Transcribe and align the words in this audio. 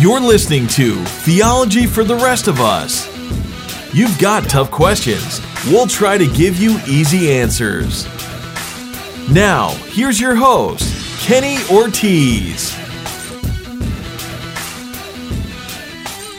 You're 0.00 0.20
listening 0.20 0.68
to 0.68 0.94
Theology 1.24 1.84
for 1.84 2.04
the 2.04 2.14
Rest 2.14 2.46
of 2.46 2.60
Us. 2.60 3.08
You've 3.92 4.16
got 4.20 4.48
tough 4.48 4.70
questions. 4.70 5.40
We'll 5.66 5.88
try 5.88 6.16
to 6.16 6.32
give 6.34 6.56
you 6.56 6.78
easy 6.86 7.32
answers. 7.32 8.06
Now, 9.28 9.70
here's 9.88 10.20
your 10.20 10.36
host, 10.36 11.20
Kenny 11.26 11.56
Ortiz. 11.68 12.76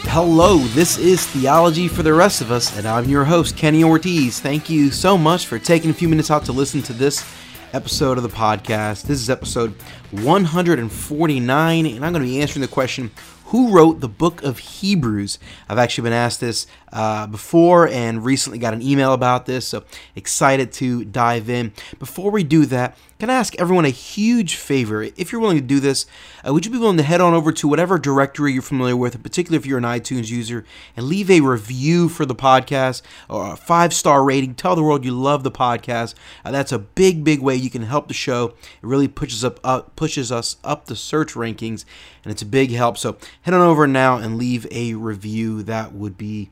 Hello, 0.07 0.59
this 0.59 0.97
is 0.97 1.27
Theology 1.27 1.89
for 1.89 2.01
the 2.01 2.13
Rest 2.13 2.39
of 2.39 2.51
Us, 2.51 2.77
and 2.77 2.87
I'm 2.87 3.09
your 3.09 3.25
host, 3.25 3.57
Kenny 3.57 3.83
Ortiz. 3.83 4.39
Thank 4.39 4.69
you 4.69 4.89
so 4.89 5.17
much 5.17 5.47
for 5.47 5.59
taking 5.59 5.89
a 5.89 5.93
few 5.93 6.07
minutes 6.07 6.31
out 6.31 6.45
to 6.45 6.53
listen 6.53 6.81
to 6.83 6.93
this 6.93 7.29
episode 7.73 8.17
of 8.17 8.23
the 8.23 8.29
podcast. 8.29 9.03
This 9.03 9.19
is 9.19 9.29
episode 9.29 9.75
149, 10.11 11.85
and 11.85 12.05
I'm 12.05 12.13
going 12.13 12.23
to 12.23 12.29
be 12.29 12.41
answering 12.41 12.61
the 12.61 12.67
question 12.69 13.11
who 13.49 13.71
wrote 13.71 13.99
the 13.99 14.07
book 14.07 14.43
of 14.43 14.59
Hebrews? 14.59 15.39
I've 15.67 15.79
actually 15.79 16.03
been 16.03 16.13
asked 16.13 16.39
this 16.39 16.67
uh, 16.93 17.25
before 17.27 17.87
and 17.87 18.23
recently 18.23 18.59
got 18.59 18.73
an 18.73 18.81
email 18.81 19.13
about 19.13 19.47
this, 19.47 19.67
so 19.67 19.83
excited 20.15 20.71
to 20.73 21.03
dive 21.05 21.49
in. 21.49 21.73
Before 21.97 22.29
we 22.29 22.43
do 22.43 22.65
that, 22.67 22.95
can 23.19 23.29
I 23.29 23.33
ask 23.33 23.53
everyone 23.59 23.83
a 23.83 23.89
huge 23.89 24.55
favor? 24.55 25.03
If 25.03 25.31
you're 25.31 25.41
willing 25.41 25.57
to 25.57 25.63
do 25.63 25.81
this, 25.81 26.05
uh, 26.47 26.53
would 26.53 26.65
you 26.65 26.71
be 26.71 26.77
willing 26.77 26.95
to 26.97 27.03
head 27.03 27.19
on 27.19 27.33
over 27.33 27.51
to 27.51 27.67
whatever 27.67 27.99
directory 27.99 28.53
you're 28.53 28.61
familiar 28.61 28.95
with, 28.95 29.21
particularly 29.21 29.57
if 29.57 29.65
you're 29.65 29.77
an 29.77 29.83
iTunes 29.83 30.29
user, 30.29 30.63
and 30.95 31.05
leave 31.05 31.29
a 31.29 31.41
review 31.41 32.07
for 32.07 32.25
the 32.25 32.35
podcast 32.35 33.01
or 33.27 33.51
a 33.51 33.57
five 33.57 33.93
star 33.93 34.23
rating? 34.23 34.55
Tell 34.55 34.75
the 34.75 34.83
world 34.83 35.03
you 35.03 35.11
love 35.11 35.43
the 35.43 35.51
podcast. 35.51 36.15
Uh, 36.45 36.51
that's 36.51 36.71
a 36.71 36.79
big, 36.79 37.25
big 37.25 37.41
way 37.41 37.55
you 37.55 37.69
can 37.69 37.83
help 37.83 38.07
the 38.07 38.13
show. 38.13 38.53
It 38.81 38.83
really 38.83 39.09
pushes 39.09 39.43
up, 39.43 39.59
up 39.65 39.97
pushes 39.97 40.31
us 40.31 40.55
up 40.63 40.85
the 40.85 40.95
search 40.95 41.33
rankings, 41.33 41.83
and 42.23 42.31
it's 42.31 42.41
a 42.41 42.45
big 42.45 42.71
help. 42.71 42.97
So 42.97 43.17
head 43.41 43.53
on 43.53 43.61
over 43.61 43.87
now 43.87 44.17
and 44.17 44.37
leave 44.37 44.67
a 44.71 44.93
review. 44.95 45.63
That 45.63 45.93
would 45.93 46.17
be 46.17 46.49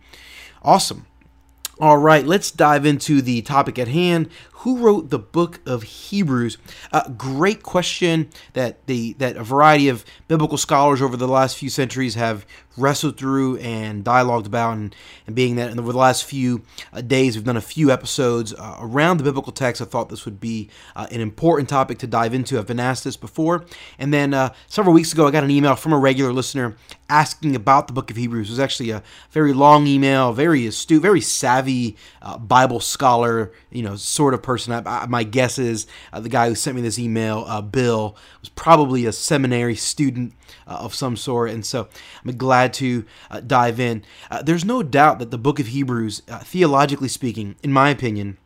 awesome. 0.61 1.05
All 1.79 1.97
right, 1.97 2.25
let's 2.25 2.49
dive 2.49 2.87
into 2.87 3.21
the 3.21 3.43
topic 3.43 3.77
at 3.77 3.87
hand. 3.87 4.29
Who 4.53 4.77
wrote 4.79 5.11
the 5.11 5.19
book 5.19 5.59
of 5.63 5.83
Hebrews? 5.83 6.57
Uh, 6.91 7.07
great 7.09 7.61
question 7.61 8.31
that 8.53 8.87
the 8.87 9.13
that 9.19 9.37
a 9.37 9.43
variety 9.43 9.87
of 9.87 10.03
biblical 10.27 10.57
scholars 10.57 11.03
over 11.03 11.15
the 11.15 11.27
last 11.27 11.55
few 11.55 11.69
centuries 11.69 12.15
have 12.15 12.47
wrestled 12.77 13.17
through 13.17 13.57
and 13.57 14.03
dialogued 14.03 14.45
about, 14.45 14.73
and, 14.73 14.95
and 15.25 15.35
being 15.35 15.55
that 15.55 15.77
over 15.77 15.91
the 15.91 15.97
last 15.97 16.23
few 16.23 16.61
uh, 16.93 17.01
days 17.01 17.35
we've 17.35 17.45
done 17.45 17.57
a 17.57 17.61
few 17.61 17.91
episodes 17.91 18.53
uh, 18.53 18.77
around 18.79 19.17
the 19.17 19.23
biblical 19.23 19.51
text. 19.51 19.81
I 19.81 19.85
thought 19.85 20.09
this 20.09 20.25
would 20.25 20.39
be 20.39 20.69
uh, 20.95 21.07
an 21.11 21.21
important 21.21 21.69
topic 21.69 21.97
to 21.99 22.07
dive 22.07 22.33
into. 22.33 22.57
I've 22.57 22.67
been 22.67 22.79
asked 22.79 23.03
this 23.03 23.17
before, 23.17 23.65
and 23.97 24.13
then 24.13 24.33
uh, 24.33 24.53
several 24.67 24.93
weeks 24.93 25.11
ago 25.11 25.27
I 25.27 25.31
got 25.31 25.43
an 25.43 25.51
email 25.51 25.75
from 25.75 25.93
a 25.93 25.97
regular 25.97 26.31
listener 26.31 26.75
asking 27.09 27.55
about 27.55 27.87
the 27.87 27.93
book 27.93 28.11
of 28.11 28.17
Hebrews. 28.17 28.49
It 28.49 28.51
was 28.51 28.59
actually 28.59 28.91
a 28.91 29.01
very 29.31 29.53
long 29.53 29.87
email, 29.87 30.33
very 30.33 30.67
astute, 30.67 31.01
very 31.01 31.21
savvy 31.21 31.95
uh, 32.21 32.37
Bible 32.37 32.79
scholar, 32.79 33.53
you 33.71 33.81
know, 33.81 33.95
sort 33.95 34.33
of 34.33 34.43
person. 34.43 34.73
I, 34.73 35.03
I, 35.03 35.05
my 35.07 35.23
guess 35.23 35.57
is 35.57 35.87
uh, 36.11 36.19
the 36.19 36.29
guy 36.29 36.49
who 36.49 36.55
sent 36.55 36.75
me 36.75 36.81
this 36.81 36.99
email, 36.99 37.61
Bill, 37.61 38.15
was 38.41 38.49
probably 38.49 39.05
a 39.05 39.11
seminary 39.11 39.75
student 39.75 40.33
uh, 40.67 40.77
of 40.79 40.95
some 40.95 41.15
sort, 41.15 41.51
and 41.51 41.65
so 41.65 41.87
I'm 42.23 42.37
glad 42.37 42.73
to 42.75 43.05
uh, 43.29 43.39
dive 43.39 43.79
in. 43.79 44.03
Uh, 44.29 44.41
there's 44.41 44.65
no 44.65 44.83
doubt 44.83 45.19
that 45.19 45.31
the 45.31 45.37
book 45.37 45.59
of 45.59 45.67
Hebrews, 45.67 46.21
theologically 46.43 47.09
speaking, 47.09 47.55
in 47.63 47.71
my 47.71 47.89
opinion, 47.89 48.37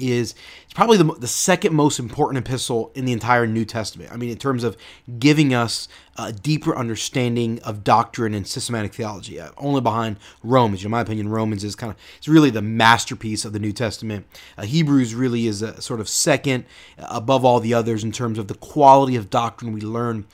is 0.00 0.34
it's 0.64 0.72
probably 0.72 0.96
the, 0.96 1.04
the 1.04 1.26
second 1.26 1.74
most 1.74 1.98
important 1.98 2.46
epistle 2.46 2.90
in 2.94 3.04
the 3.04 3.12
entire 3.12 3.46
New 3.46 3.64
Testament. 3.64 4.10
I 4.12 4.16
mean, 4.16 4.30
in 4.30 4.38
terms 4.38 4.64
of 4.64 4.76
giving 5.18 5.54
us 5.54 5.88
a 6.16 6.32
deeper 6.32 6.76
understanding 6.76 7.60
of 7.62 7.84
doctrine 7.84 8.34
and 8.34 8.46
systematic 8.46 8.94
theology, 8.94 9.40
uh, 9.40 9.50
only 9.56 9.80
behind 9.80 10.16
Romans. 10.42 10.84
In 10.84 10.90
my 10.90 11.00
opinion, 11.00 11.28
Romans 11.28 11.64
is 11.64 11.74
kind 11.76 11.92
of 11.92 11.96
it's 12.18 12.28
really 12.28 12.50
the 12.50 12.62
masterpiece 12.62 13.44
of 13.44 13.52
the 13.52 13.58
New 13.58 13.72
Testament. 13.72 14.26
Uh, 14.56 14.62
Hebrews 14.62 15.14
really 15.14 15.46
is 15.46 15.62
a 15.62 15.80
sort 15.80 16.00
of 16.00 16.08
second 16.08 16.64
uh, 16.98 17.06
above 17.10 17.44
all 17.44 17.60
the 17.60 17.74
others 17.74 18.04
in 18.04 18.12
terms 18.12 18.38
of 18.38 18.48
the 18.48 18.54
quality 18.54 19.16
of 19.16 19.30
doctrine 19.30 19.72
we 19.72 19.80
learn 19.80 20.26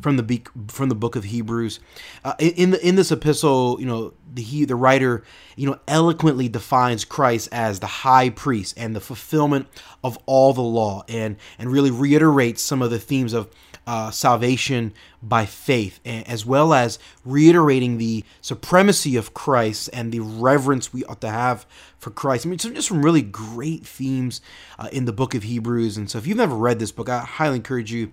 from 0.00 0.16
the 0.16 0.42
from 0.68 0.88
the 0.88 0.94
book 0.94 1.16
of 1.16 1.24
Hebrews. 1.24 1.80
Uh, 2.24 2.34
in 2.38 2.70
the, 2.70 2.86
in 2.86 2.96
this 2.96 3.10
epistle, 3.10 3.76
you 3.80 3.86
know, 3.86 4.12
the 4.32 4.42
he, 4.42 4.64
the 4.64 4.76
writer, 4.76 5.22
you 5.56 5.68
know, 5.68 5.78
eloquently 5.86 6.48
defines 6.48 7.04
Christ 7.04 7.48
as 7.52 7.80
the 7.80 7.86
high 7.86 8.30
priest 8.30 8.74
and 8.76 8.94
the 8.94 9.00
fulfillment 9.00 9.66
of 10.02 10.18
all 10.26 10.52
the 10.52 10.62
law, 10.62 11.04
and 11.08 11.36
and 11.58 11.70
really 11.70 11.90
reiterates 11.90 12.62
some 12.62 12.82
of 12.82 12.90
the 12.90 12.98
themes 12.98 13.32
of 13.32 13.48
uh, 13.86 14.10
salvation 14.10 14.92
by 15.22 15.44
faith, 15.44 16.00
as 16.04 16.46
well 16.46 16.72
as 16.72 16.98
reiterating 17.24 17.98
the 17.98 18.24
supremacy 18.40 19.16
of 19.16 19.34
Christ 19.34 19.90
and 19.92 20.10
the 20.10 20.20
reverence 20.20 20.92
we 20.92 21.04
ought 21.04 21.20
to 21.20 21.30
have 21.30 21.66
for 21.98 22.10
Christ. 22.10 22.46
I 22.46 22.48
mean, 22.48 22.58
just 22.58 22.88
some 22.88 23.04
really 23.04 23.22
great 23.22 23.86
themes 23.86 24.40
uh, 24.78 24.88
in 24.92 25.04
the 25.04 25.12
book 25.12 25.34
of 25.34 25.42
Hebrews. 25.42 25.96
And 25.96 26.10
so, 26.10 26.18
if 26.18 26.26
you've 26.26 26.38
never 26.38 26.56
read 26.56 26.78
this 26.78 26.92
book, 26.92 27.08
I 27.08 27.20
highly 27.20 27.56
encourage 27.56 27.92
you 27.92 28.12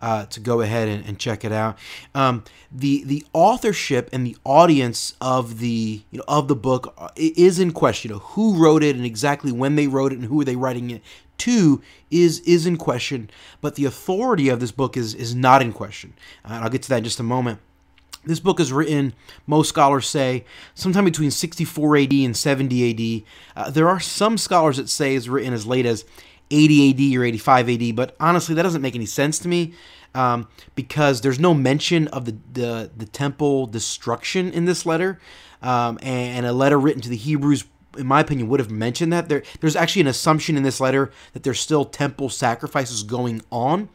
uh, 0.00 0.26
to 0.26 0.40
go 0.40 0.60
ahead 0.60 0.88
and, 0.88 1.04
and 1.04 1.18
check 1.18 1.44
it 1.44 1.52
out. 1.52 1.78
Um, 2.14 2.44
the 2.70 3.04
the 3.04 3.24
authorship 3.32 4.08
and 4.12 4.26
the 4.26 4.36
audience 4.44 5.14
of 5.20 5.58
the 5.58 6.02
you 6.10 6.18
know 6.18 6.24
of 6.28 6.48
the 6.48 6.56
book 6.56 6.94
uh, 6.98 7.08
is 7.16 7.58
in 7.58 7.72
question. 7.72 8.10
You 8.10 8.16
know, 8.16 8.20
who 8.20 8.62
wrote 8.62 8.82
it 8.82 8.96
and 8.96 9.04
exactly 9.04 9.52
when 9.52 9.76
they 9.76 9.86
wrote 9.86 10.12
it 10.12 10.18
and 10.18 10.26
who 10.26 10.40
are 10.40 10.44
they 10.44 10.56
writing 10.56 10.90
it 10.90 11.02
to 11.38 11.82
is 12.10 12.40
is 12.40 12.66
in 12.66 12.76
question. 12.76 13.30
But 13.60 13.74
the 13.74 13.84
authority 13.84 14.48
of 14.48 14.60
this 14.60 14.72
book 14.72 14.96
is 14.96 15.14
is 15.14 15.34
not 15.34 15.62
in 15.62 15.72
question. 15.72 16.14
Uh, 16.44 16.54
and 16.54 16.64
I'll 16.64 16.70
get 16.70 16.82
to 16.82 16.88
that 16.90 16.98
in 16.98 17.04
just 17.04 17.20
a 17.20 17.24
moment. 17.24 17.60
This 18.24 18.40
book 18.40 18.60
is 18.60 18.72
written, 18.72 19.14
most 19.46 19.68
scholars 19.68 20.06
say, 20.06 20.44
sometime 20.74 21.04
between 21.04 21.30
64 21.30 21.96
AD 21.96 22.12
and 22.12 22.36
70 22.36 22.90
AD. 22.90 23.22
Uh, 23.56 23.70
there 23.70 23.88
are 23.88 24.00
some 24.00 24.36
scholars 24.36 24.76
that 24.76 24.90
say 24.90 25.14
it's 25.14 25.28
written 25.28 25.54
as 25.54 25.66
late 25.66 25.86
as 25.86 26.04
80 26.50 27.12
AD 27.14 27.18
or 27.18 27.24
85 27.24 27.68
AD, 27.68 27.96
but 27.96 28.16
honestly, 28.20 28.54
that 28.54 28.62
doesn't 28.62 28.82
make 28.82 28.94
any 28.94 29.06
sense 29.06 29.38
to 29.40 29.48
me 29.48 29.74
um, 30.14 30.48
because 30.74 31.20
there's 31.20 31.38
no 31.38 31.54
mention 31.54 32.08
of 32.08 32.24
the, 32.24 32.36
the, 32.52 32.90
the 32.96 33.06
temple 33.06 33.66
destruction 33.66 34.50
in 34.52 34.64
this 34.64 34.86
letter. 34.86 35.20
Um, 35.60 35.98
and, 36.02 36.38
and 36.38 36.46
a 36.46 36.52
letter 36.52 36.78
written 36.78 37.02
to 37.02 37.08
the 37.08 37.16
Hebrews 37.16 37.64
in 37.96 38.06
my 38.06 38.20
opinion, 38.20 38.48
would 38.48 38.60
have 38.60 38.70
mentioned 38.70 39.12
that. 39.12 39.28
There, 39.28 39.42
there's 39.60 39.74
actually 39.74 40.02
an 40.02 40.06
assumption 40.08 40.56
in 40.56 40.62
this 40.62 40.80
letter 40.80 41.10
that 41.32 41.42
there's 41.42 41.58
still 41.58 41.84
temple 41.84 42.28
sacrifices 42.28 43.02
going 43.02 43.42
on. 43.50 43.88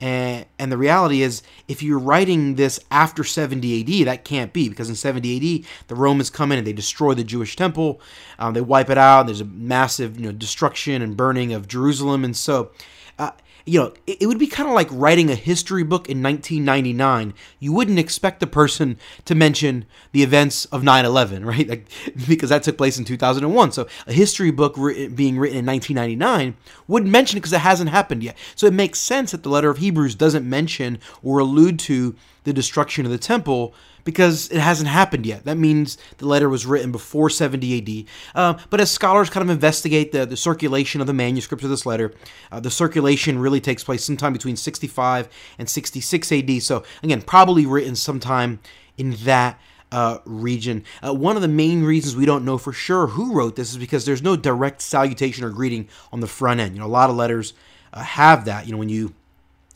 And, 0.00 0.46
and 0.58 0.72
the 0.72 0.78
reality 0.78 1.22
is, 1.22 1.42
if 1.68 1.82
you're 1.82 1.98
writing 1.98 2.54
this 2.54 2.80
after 2.90 3.22
70 3.22 4.00
AD, 4.00 4.06
that 4.06 4.24
can't 4.24 4.52
be 4.52 4.68
because 4.68 4.88
in 4.88 4.94
70 4.94 5.36
AD, 5.36 5.66
the 5.88 5.94
Romans 5.94 6.30
come 6.30 6.52
in 6.52 6.58
and 6.58 6.66
they 6.66 6.72
destroy 6.72 7.12
the 7.14 7.24
Jewish 7.24 7.54
temple. 7.54 8.00
Um, 8.38 8.54
they 8.54 8.62
wipe 8.62 8.88
it 8.88 8.98
out. 8.98 9.26
There's 9.26 9.42
a 9.42 9.46
massive 9.46 10.18
you 10.18 10.26
know, 10.26 10.32
destruction 10.32 11.02
and 11.02 11.16
burning 11.16 11.52
of 11.52 11.68
Jerusalem. 11.68 12.24
And 12.24 12.36
so, 12.36 12.70
uh, 13.18 13.32
you 13.70 13.78
know, 13.78 13.92
it, 14.04 14.26
would 14.26 14.40
be 14.40 14.48
kind 14.48 14.68
of 14.68 14.74
like 14.74 14.88
writing 14.90 15.30
a 15.30 15.36
history 15.36 15.84
book 15.84 16.08
in 16.08 16.20
1999. 16.20 17.34
You 17.60 17.72
wouldn't 17.72 18.00
expect 18.00 18.40
the 18.40 18.48
person 18.48 18.98
to 19.26 19.36
mention 19.36 19.86
the 20.10 20.24
events 20.24 20.64
of 20.66 20.82
9/11, 20.82 21.44
right? 21.46 21.68
Like 21.68 21.86
because 22.26 22.48
that 22.48 22.64
took 22.64 22.76
place 22.76 22.98
in 22.98 23.04
2001. 23.04 23.70
So 23.70 23.86
a 24.08 24.12
history 24.12 24.50
book 24.50 24.74
being 24.74 25.38
written 25.38 25.58
in 25.58 25.66
1999 25.66 26.56
wouldn't 26.88 27.12
mention 27.12 27.36
it 27.36 27.42
because 27.42 27.52
it 27.52 27.60
hasn't 27.60 27.90
happened 27.90 28.24
yet. 28.24 28.36
So 28.56 28.66
it 28.66 28.74
makes 28.74 28.98
sense 28.98 29.30
that 29.30 29.44
the 29.44 29.48
letter 29.48 29.70
of 29.70 29.78
Hebrews 29.78 30.16
doesn't 30.16 30.48
mention 30.48 30.98
or 31.22 31.38
allude 31.38 31.78
to 31.80 32.16
the 32.42 32.52
destruction 32.52 33.06
of 33.06 33.12
the 33.12 33.18
temple 33.18 33.72
because 34.04 34.50
it 34.50 34.58
hasn't 34.58 34.88
happened 34.88 35.26
yet. 35.26 35.44
That 35.44 35.56
means 35.56 35.98
the 36.18 36.26
letter 36.26 36.48
was 36.48 36.66
written 36.66 36.92
before 36.92 37.30
70 37.30 37.78
AD. 37.78 38.04
Uh, 38.34 38.58
but 38.70 38.80
as 38.80 38.90
scholars 38.90 39.30
kind 39.30 39.42
of 39.42 39.50
investigate 39.50 40.12
the, 40.12 40.26
the 40.26 40.36
circulation 40.36 41.00
of 41.00 41.06
the 41.06 41.12
manuscripts 41.12 41.64
of 41.64 41.70
this 41.70 41.86
letter, 41.86 42.12
uh, 42.50 42.60
the 42.60 42.70
circulation 42.70 43.38
really 43.38 43.60
takes 43.60 43.84
place 43.84 44.04
sometime 44.04 44.32
between 44.32 44.56
65 44.56 45.28
and 45.58 45.68
66 45.68 46.32
AD. 46.32 46.62
So, 46.62 46.84
again, 47.02 47.22
probably 47.22 47.66
written 47.66 47.96
sometime 47.96 48.60
in 48.96 49.12
that. 49.24 49.58
Uh, 49.92 50.18
region. 50.24 50.84
Uh, 51.04 51.12
one 51.12 51.34
of 51.34 51.42
the 51.42 51.48
main 51.48 51.82
reasons 51.82 52.14
we 52.14 52.24
don't 52.24 52.44
know 52.44 52.56
for 52.56 52.72
sure 52.72 53.08
who 53.08 53.34
wrote 53.34 53.56
this 53.56 53.72
is 53.72 53.76
because 53.76 54.04
there's 54.04 54.22
no 54.22 54.36
direct 54.36 54.80
salutation 54.80 55.42
or 55.42 55.50
greeting 55.50 55.88
on 56.12 56.20
the 56.20 56.28
front 56.28 56.60
end. 56.60 56.76
You 56.76 56.78
know, 56.80 56.86
a 56.86 56.96
lot 57.00 57.10
of 57.10 57.16
letters 57.16 57.54
uh, 57.92 58.00
have 58.00 58.44
that. 58.44 58.66
You 58.66 58.72
know, 58.72 58.78
when 58.78 58.88
you 58.88 59.12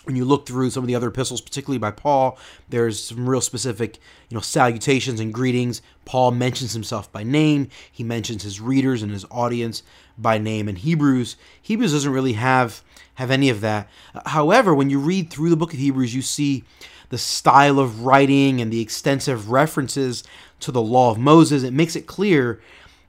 when 0.05 0.17
you 0.17 0.25
look 0.25 0.47
through 0.47 0.71
some 0.71 0.85
of 0.85 0.89
the 0.89 0.95
other 0.95 1.09
epistles, 1.09 1.41
particularly 1.41 1.79
by 1.79 1.91
Paul, 1.91 2.39
there's 2.69 3.03
some 3.03 3.29
real 3.29 3.41
specific, 3.41 3.99
you 4.29 4.35
know, 4.35 4.41
salutations 4.41 5.21
and 5.21 5.33
greetings. 5.33 5.83
Paul 6.05 6.31
mentions 6.31 6.73
himself 6.73 7.11
by 7.11 7.23
name. 7.23 7.69
He 7.91 8.05
mentions 8.05 8.43
his 8.43 8.61
readers 8.61 9.03
and 9.03 9.11
his 9.11 9.25
audience 9.31 9.83
by 10.19 10.39
name. 10.39 10.69
And 10.69 10.79
Hebrews, 10.79 11.37
Hebrews 11.61 11.93
doesn't 11.93 12.13
really 12.13 12.35
have 12.35 12.83
have 13.15 13.31
any 13.31 13.49
of 13.49 13.61
that. 13.61 13.89
However, 14.27 14.75
when 14.75 14.91
you 14.91 14.99
read 14.99 15.31
through 15.31 15.51
the 15.51 15.57
book 15.57 15.73
of 15.73 15.79
Hebrews, 15.79 16.15
you 16.15 16.23
see 16.23 16.65
the 17.11 17.19
style 17.19 17.79
of 17.79 18.05
writing 18.05 18.61
and 18.61 18.73
the 18.73 18.81
extensive 18.81 19.51
references 19.51 20.25
to 20.61 20.73
the 20.73 20.83
law 20.83 21.11
of 21.11 21.19
Moses. 21.19 21.63
It 21.63 21.73
makes 21.73 21.95
it 21.95 22.07
clear 22.07 22.61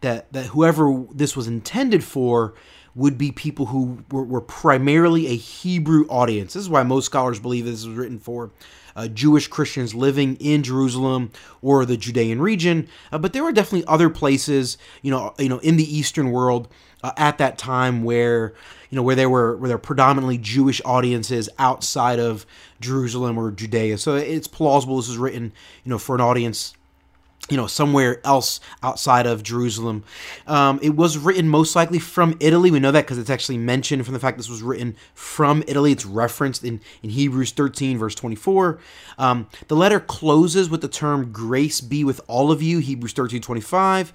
that 0.02 0.32
that 0.32 0.48
whoever 0.48 1.06
this 1.12 1.36
was 1.36 1.48
intended 1.48 2.04
for 2.04 2.54
would 2.96 3.18
be 3.18 3.32
people 3.32 3.68
who 3.68 4.04
were, 4.10 4.24
were 4.24 4.42
primarily 4.42 5.28
a 5.28 5.36
Hebrew 5.36 6.06
audience. 6.08 6.54
This 6.54 6.64
is 6.64 6.70
why 6.70 6.84
most 6.84 7.06
scholars 7.06 7.40
believe 7.40 7.66
this 7.66 7.86
was 7.86 7.96
written 7.96 8.20
for 8.20 8.52
uh, 8.96 9.08
Jewish 9.10 9.48
Christians 9.48 9.94
living 9.94 10.38
in 10.38 10.64
Jerusalem 10.64 11.32
or 11.62 11.86
the 11.86 11.98
Judean 11.98 12.42
region. 12.42 12.88
Uh, 13.12 13.18
but 13.18 13.34
there 13.34 13.44
were 13.44 13.52
definitely 13.52 13.86
other 13.88 14.10
places, 14.10 14.78
you 15.02 15.12
know, 15.12 15.34
you 15.38 15.50
know, 15.50 15.60
in 15.60 15.76
the 15.76 15.98
Eastern 15.98 16.32
world 16.32 16.70
uh, 17.04 17.12
at 17.18 17.38
that 17.38 17.58
time 17.58 18.04
where 18.04 18.54
you 18.90 18.96
know 18.96 19.04
where 19.04 19.16
there 19.16 19.30
were 19.30 19.58
where 19.58 19.68
there 19.68 19.78
were 19.78 19.82
predominantly 19.82 20.38
Jewish 20.38 20.82
audiences 20.86 21.50
outside 21.60 22.20
of 22.20 22.46
Jerusalem 22.80 23.38
or 23.38 23.52
Judea. 23.52 23.98
So 23.98 24.16
it's 24.16 24.48
plausible 24.48 24.98
this 24.98 25.10
is 25.10 25.18
written, 25.18 25.52
you 25.84 25.90
know, 25.90 25.98
for 25.98 26.16
an 26.16 26.22
audience 26.22 26.74
you 27.50 27.58
know, 27.58 27.68
somewhere 27.68 28.26
else 28.26 28.60
outside 28.82 29.28
of 29.28 29.44
Jerusalem. 29.44 30.04
Um, 30.48 30.80
it 30.82 30.96
was 30.96 31.18
written 31.18 31.48
most 31.48 31.76
likely 31.76 32.00
from 32.00 32.36
Italy. 32.40 32.72
We 32.72 32.80
know 32.80 32.92
that 32.92 33.06
because 33.06 33.20
it's 33.20 33.30
actually 33.30 33.60
mentioned 33.60 34.04
from 34.04 34.14
the 34.14 34.20
fact 34.20 34.38
this 34.38 34.50
was 34.50 34.64
written 34.64 34.96
from 35.14 35.64
Italy. 35.68 35.92
It's 35.92 36.06
referenced 36.06 36.64
in, 36.64 36.82
in 37.04 37.12
Hebrews 37.12 37.52
13, 37.52 38.00
verse 38.00 38.16
24. 38.16 38.80
Um, 39.20 39.48
the 39.68 39.76
letter 39.76 40.00
closes 40.00 40.70
with 40.70 40.82
the 40.82 40.88
term 40.88 41.32
grace 41.32 41.82
be 41.82 42.04
with 42.04 42.20
all 42.28 42.52
of 42.52 42.64
you, 42.64 42.80
Hebrews 42.80 43.14
13, 43.14 43.42
25, 43.42 44.12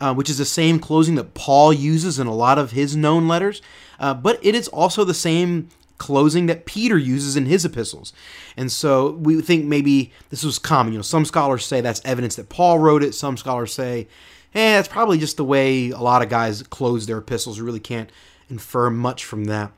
uh, 0.00 0.14
which 0.14 0.28
is 0.28 0.36
the 0.36 0.44
same 0.44 0.78
closing 0.78 1.14
that 1.14 1.32
Paul 1.32 1.72
uses 1.72 2.18
in 2.18 2.26
a 2.26 2.34
lot 2.34 2.58
of 2.58 2.72
his 2.72 2.94
known 2.94 3.26
letters. 3.28 3.62
Uh, 3.98 4.12
but 4.12 4.38
it 4.44 4.54
is 4.54 4.68
also 4.68 5.04
the 5.04 5.14
same 5.14 5.68
closing 5.98 6.46
that 6.46 6.66
Peter 6.66 6.98
uses 6.98 7.36
in 7.36 7.46
his 7.46 7.64
epistles. 7.64 8.12
And 8.56 8.70
so 8.70 9.12
we 9.12 9.40
think 9.40 9.64
maybe 9.64 10.12
this 10.30 10.44
was 10.44 10.58
common. 10.58 10.92
You 10.92 10.98
know, 10.98 11.02
some 11.02 11.24
scholars 11.24 11.64
say 11.64 11.80
that's 11.80 12.02
evidence 12.04 12.36
that 12.36 12.48
Paul 12.48 12.78
wrote 12.78 13.02
it. 13.02 13.14
Some 13.14 13.36
scholars 13.36 13.72
say, 13.72 14.08
eh, 14.54 14.78
it's 14.78 14.88
probably 14.88 15.18
just 15.18 15.36
the 15.36 15.44
way 15.44 15.90
a 15.90 15.98
lot 15.98 16.22
of 16.22 16.28
guys 16.28 16.62
close 16.62 17.06
their 17.06 17.18
epistles. 17.18 17.58
We 17.58 17.66
really 17.66 17.80
can't 17.80 18.10
infer 18.48 18.90
much 18.90 19.24
from 19.24 19.44
that. 19.44 19.72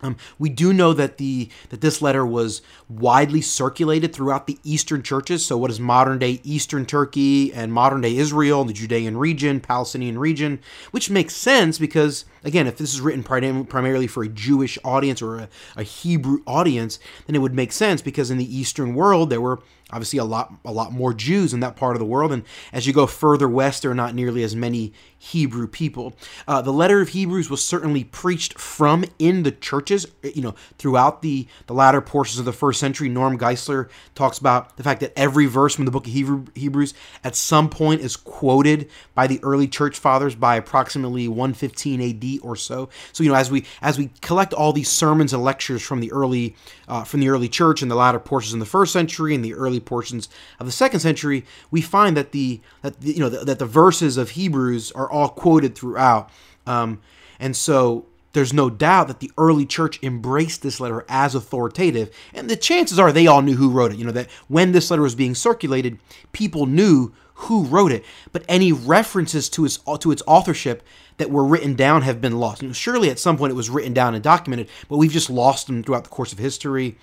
Um, 0.00 0.16
we 0.38 0.48
do 0.48 0.72
know 0.72 0.92
that 0.92 1.18
the 1.18 1.48
that 1.70 1.80
this 1.80 2.00
letter 2.00 2.24
was 2.24 2.62
widely 2.88 3.40
circulated 3.40 4.14
throughout 4.14 4.46
the 4.46 4.58
Eastern 4.62 5.02
churches. 5.02 5.44
So, 5.44 5.56
what 5.56 5.70
is 5.70 5.80
modern 5.80 6.18
day 6.18 6.40
Eastern 6.44 6.86
Turkey 6.86 7.52
and 7.52 7.72
modern 7.72 8.00
day 8.00 8.16
Israel, 8.16 8.64
the 8.64 8.72
Judean 8.72 9.16
region, 9.16 9.60
Palestinian 9.60 10.18
region, 10.18 10.60
which 10.92 11.10
makes 11.10 11.34
sense 11.34 11.78
because 11.78 12.24
again, 12.44 12.66
if 12.66 12.78
this 12.78 12.94
is 12.94 13.00
written 13.00 13.22
primarily 13.22 14.06
for 14.06 14.22
a 14.22 14.28
Jewish 14.28 14.78
audience 14.84 15.20
or 15.20 15.38
a, 15.38 15.48
a 15.76 15.82
Hebrew 15.82 16.42
audience, 16.46 16.98
then 17.26 17.34
it 17.34 17.40
would 17.40 17.54
make 17.54 17.72
sense 17.72 18.00
because 18.00 18.30
in 18.30 18.38
the 18.38 18.56
Eastern 18.56 18.94
world 18.94 19.30
there 19.30 19.40
were 19.40 19.60
obviously 19.90 20.18
a 20.18 20.24
lot 20.24 20.52
a 20.64 20.72
lot 20.72 20.92
more 20.92 21.14
Jews 21.14 21.52
in 21.52 21.60
that 21.60 21.76
part 21.76 21.96
of 21.96 22.00
the 22.00 22.06
world, 22.06 22.32
and 22.32 22.44
as 22.72 22.86
you 22.86 22.92
go 22.92 23.06
further 23.06 23.48
west, 23.48 23.82
there 23.82 23.90
are 23.90 23.94
not 23.94 24.14
nearly 24.14 24.42
as 24.42 24.54
many 24.54 24.92
Hebrew 25.18 25.66
people. 25.66 26.14
Uh, 26.46 26.62
the 26.62 26.72
letter 26.72 27.00
of 27.00 27.10
Hebrews 27.10 27.50
was 27.50 27.64
certainly 27.64 28.04
preached 28.04 28.58
from 28.58 29.04
in 29.18 29.42
the 29.42 29.50
churches, 29.50 30.06
you 30.22 30.42
know, 30.42 30.54
throughout 30.78 31.22
the 31.22 31.48
the 31.66 31.74
latter 31.74 32.00
portions 32.00 32.38
of 32.38 32.44
the 32.44 32.52
first 32.52 32.78
century. 32.78 33.08
Norm 33.08 33.38
Geisler 33.38 33.88
talks 34.14 34.38
about 34.38 34.76
the 34.76 34.82
fact 34.82 35.00
that 35.00 35.12
every 35.16 35.46
verse 35.46 35.74
from 35.74 35.86
the 35.86 35.90
book 35.90 36.06
of 36.06 36.12
Hebrew, 36.12 36.44
Hebrews 36.54 36.94
at 37.24 37.34
some 37.34 37.68
point 37.68 38.00
is 38.00 38.16
quoted 38.16 38.88
by 39.14 39.26
the 39.26 39.40
early 39.42 39.66
church 39.66 39.98
fathers 39.98 40.34
by 40.34 40.56
approximately 40.56 41.26
115 41.26 42.00
A.D. 42.00 42.38
or 42.40 42.56
so. 42.56 42.88
So 43.12 43.24
you 43.24 43.30
know, 43.30 43.36
as 43.36 43.50
we 43.50 43.64
as 43.82 43.98
we 43.98 44.10
collect 44.20 44.52
all 44.52 44.72
these 44.72 44.88
sermons 44.88 45.32
and 45.32 45.42
lectures 45.42 45.82
from 45.82 46.00
the 46.00 46.12
early 46.12 46.54
uh, 46.86 47.04
from 47.04 47.20
the 47.20 47.28
early 47.28 47.48
church 47.48 47.82
and 47.82 47.90
the 47.90 47.96
latter 47.96 48.20
portions 48.20 48.52
in 48.52 48.60
the 48.60 48.66
first 48.66 48.92
century 48.92 49.34
and 49.34 49.44
the 49.44 49.54
early 49.54 49.77
portions 49.80 50.28
of 50.58 50.66
the 50.66 50.72
second 50.72 51.00
century, 51.00 51.44
we 51.70 51.80
find 51.80 52.16
that 52.16 52.32
the 52.32 52.60
that 52.82 53.00
the, 53.00 53.12
you 53.12 53.20
know 53.20 53.28
the, 53.28 53.44
that 53.44 53.58
the 53.58 53.66
verses 53.66 54.16
of 54.16 54.30
Hebrews 54.30 54.92
are 54.92 55.10
all 55.10 55.28
quoted 55.28 55.74
throughout, 55.74 56.30
um, 56.66 57.00
and 57.38 57.56
so 57.56 58.06
there's 58.32 58.52
no 58.52 58.70
doubt 58.70 59.08
that 59.08 59.20
the 59.20 59.30
early 59.38 59.66
church 59.66 59.98
embraced 60.02 60.62
this 60.62 60.80
letter 60.80 61.04
as 61.08 61.34
authoritative, 61.34 62.10
and 62.34 62.48
the 62.48 62.56
chances 62.56 62.98
are 62.98 63.12
they 63.12 63.26
all 63.26 63.42
knew 63.42 63.56
who 63.56 63.70
wrote 63.70 63.92
it. 63.92 63.98
You 63.98 64.04
know 64.04 64.12
that 64.12 64.30
when 64.48 64.72
this 64.72 64.90
letter 64.90 65.02
was 65.02 65.14
being 65.14 65.34
circulated, 65.34 65.98
people 66.32 66.66
knew 66.66 67.12
who 67.34 67.64
wrote 67.64 67.92
it, 67.92 68.04
but 68.32 68.44
any 68.48 68.72
references 68.72 69.48
to 69.48 69.64
its 69.64 69.78
to 70.00 70.10
its 70.10 70.22
authorship 70.26 70.82
that 71.18 71.30
were 71.30 71.44
written 71.44 71.74
down 71.74 72.02
have 72.02 72.20
been 72.20 72.38
lost. 72.38 72.62
Know, 72.62 72.72
surely 72.72 73.10
at 73.10 73.18
some 73.18 73.36
point 73.36 73.52
it 73.52 73.56
was 73.56 73.70
written 73.70 73.92
down 73.92 74.14
and 74.14 74.22
documented, 74.22 74.68
but 74.88 74.96
we've 74.96 75.12
just 75.12 75.30
lost 75.30 75.66
them 75.66 75.82
throughout 75.82 76.04
the 76.04 76.10
course 76.10 76.32
of 76.32 76.38
history. 76.38 76.96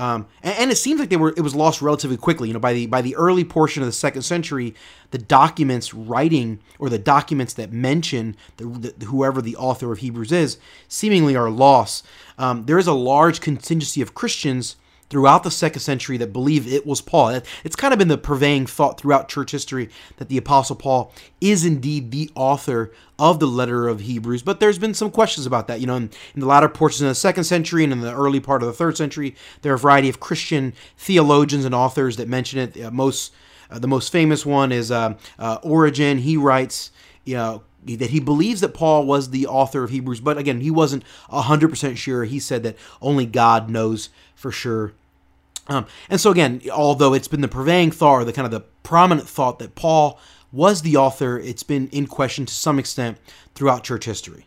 Um, 0.00 0.28
and, 0.42 0.58
and, 0.58 0.70
it 0.70 0.76
seems 0.76 0.98
like 0.98 1.10
they 1.10 1.18
were 1.18 1.34
it 1.36 1.42
was 1.42 1.54
lost 1.54 1.82
relatively 1.82 2.16
quickly. 2.16 2.48
You 2.48 2.54
know, 2.54 2.60
by 2.60 2.72
the 2.72 2.86
by 2.86 3.02
the 3.02 3.14
early 3.16 3.44
portion 3.44 3.82
of 3.82 3.86
the 3.86 3.92
second 3.92 4.22
century, 4.22 4.74
the 5.10 5.18
documents 5.18 5.92
writing 5.92 6.58
or 6.78 6.88
the 6.88 6.98
documents 6.98 7.52
that 7.52 7.70
mention 7.70 8.34
the, 8.56 8.64
the, 8.64 9.04
whoever 9.04 9.42
the 9.42 9.56
author 9.56 9.92
of 9.92 9.98
Hebrews 9.98 10.32
is 10.32 10.56
seemingly 10.88 11.36
are 11.36 11.50
lost. 11.50 12.06
Um, 12.38 12.64
there 12.64 12.78
is 12.78 12.86
a 12.86 12.94
large 12.94 13.42
contingency 13.42 14.00
of 14.00 14.14
Christians 14.14 14.76
throughout 15.10 15.42
the 15.42 15.50
second 15.50 15.80
century 15.80 16.16
that 16.16 16.32
believe 16.32 16.72
it 16.72 16.86
was 16.86 17.00
Paul. 17.00 17.40
It's 17.64 17.76
kind 17.76 17.92
of 17.92 17.98
been 17.98 18.08
the 18.08 18.16
purveying 18.16 18.66
thought 18.66 18.98
throughout 18.98 19.28
church 19.28 19.50
history 19.50 19.90
that 20.16 20.28
the 20.28 20.38
Apostle 20.38 20.76
Paul 20.76 21.12
is 21.40 21.64
indeed 21.64 22.12
the 22.12 22.30
author 22.34 22.92
of 23.18 23.40
the 23.40 23.46
letter 23.46 23.88
of 23.88 24.00
Hebrews, 24.00 24.42
but 24.42 24.60
there's 24.60 24.78
been 24.78 24.94
some 24.94 25.10
questions 25.10 25.46
about 25.46 25.66
that. 25.66 25.80
You 25.80 25.86
know, 25.86 25.96
in, 25.96 26.10
in, 26.34 26.40
the 26.40 26.46
latter 26.46 26.68
portions 26.68 27.02
of 27.02 27.08
the 27.08 27.14
second 27.14 27.44
century 27.44 27.84
and 27.84 27.92
in 27.92 28.00
the 28.00 28.14
early 28.14 28.40
part 28.40 28.62
of 28.62 28.66
the 28.66 28.72
third 28.72 28.96
century, 28.96 29.34
there 29.62 29.72
are 29.72 29.74
a 29.74 29.78
variety 29.78 30.08
of 30.08 30.20
Christian 30.20 30.72
theologians 30.96 31.64
and 31.64 31.74
authors 31.74 32.16
that 32.16 32.28
mention 32.28 32.60
it. 32.60 32.80
Uh, 32.80 32.90
most, 32.90 33.34
uh, 33.70 33.78
the 33.78 33.88
most 33.88 34.10
famous 34.10 34.46
one 34.46 34.72
is 34.72 34.90
uh, 34.90 35.14
uh 35.38 35.58
Origen. 35.62 36.18
He 36.18 36.36
writes, 36.36 36.92
you 37.24 37.34
know, 37.34 37.62
that 37.84 38.10
he 38.10 38.20
believes 38.20 38.60
that 38.60 38.74
Paul 38.74 39.06
was 39.06 39.30
the 39.30 39.46
author 39.46 39.82
of 39.84 39.90
Hebrews, 39.90 40.20
but 40.20 40.38
again, 40.38 40.60
he 40.60 40.70
wasn't 40.70 41.04
100% 41.30 41.96
sure. 41.96 42.24
He 42.24 42.38
said 42.38 42.62
that 42.62 42.76
only 43.00 43.26
God 43.26 43.70
knows 43.70 44.10
for 44.34 44.52
sure 44.52 44.92
um, 45.70 45.86
and 46.08 46.20
so 46.20 46.32
again, 46.32 46.60
although 46.72 47.14
it's 47.14 47.28
been 47.28 47.42
the 47.42 47.48
purveying 47.48 47.92
thought 47.92 48.14
or 48.14 48.24
the 48.24 48.32
kind 48.32 48.44
of 48.44 48.50
the 48.50 48.64
prominent 48.82 49.28
thought 49.28 49.60
that 49.60 49.76
Paul 49.76 50.18
was 50.52 50.82
the 50.82 50.96
author, 50.96 51.38
it's 51.38 51.62
been 51.62 51.88
in 51.88 52.08
question 52.08 52.44
to 52.44 52.52
some 52.52 52.78
extent 52.78 53.18
throughout 53.54 53.84
church 53.84 54.04
history. 54.04 54.46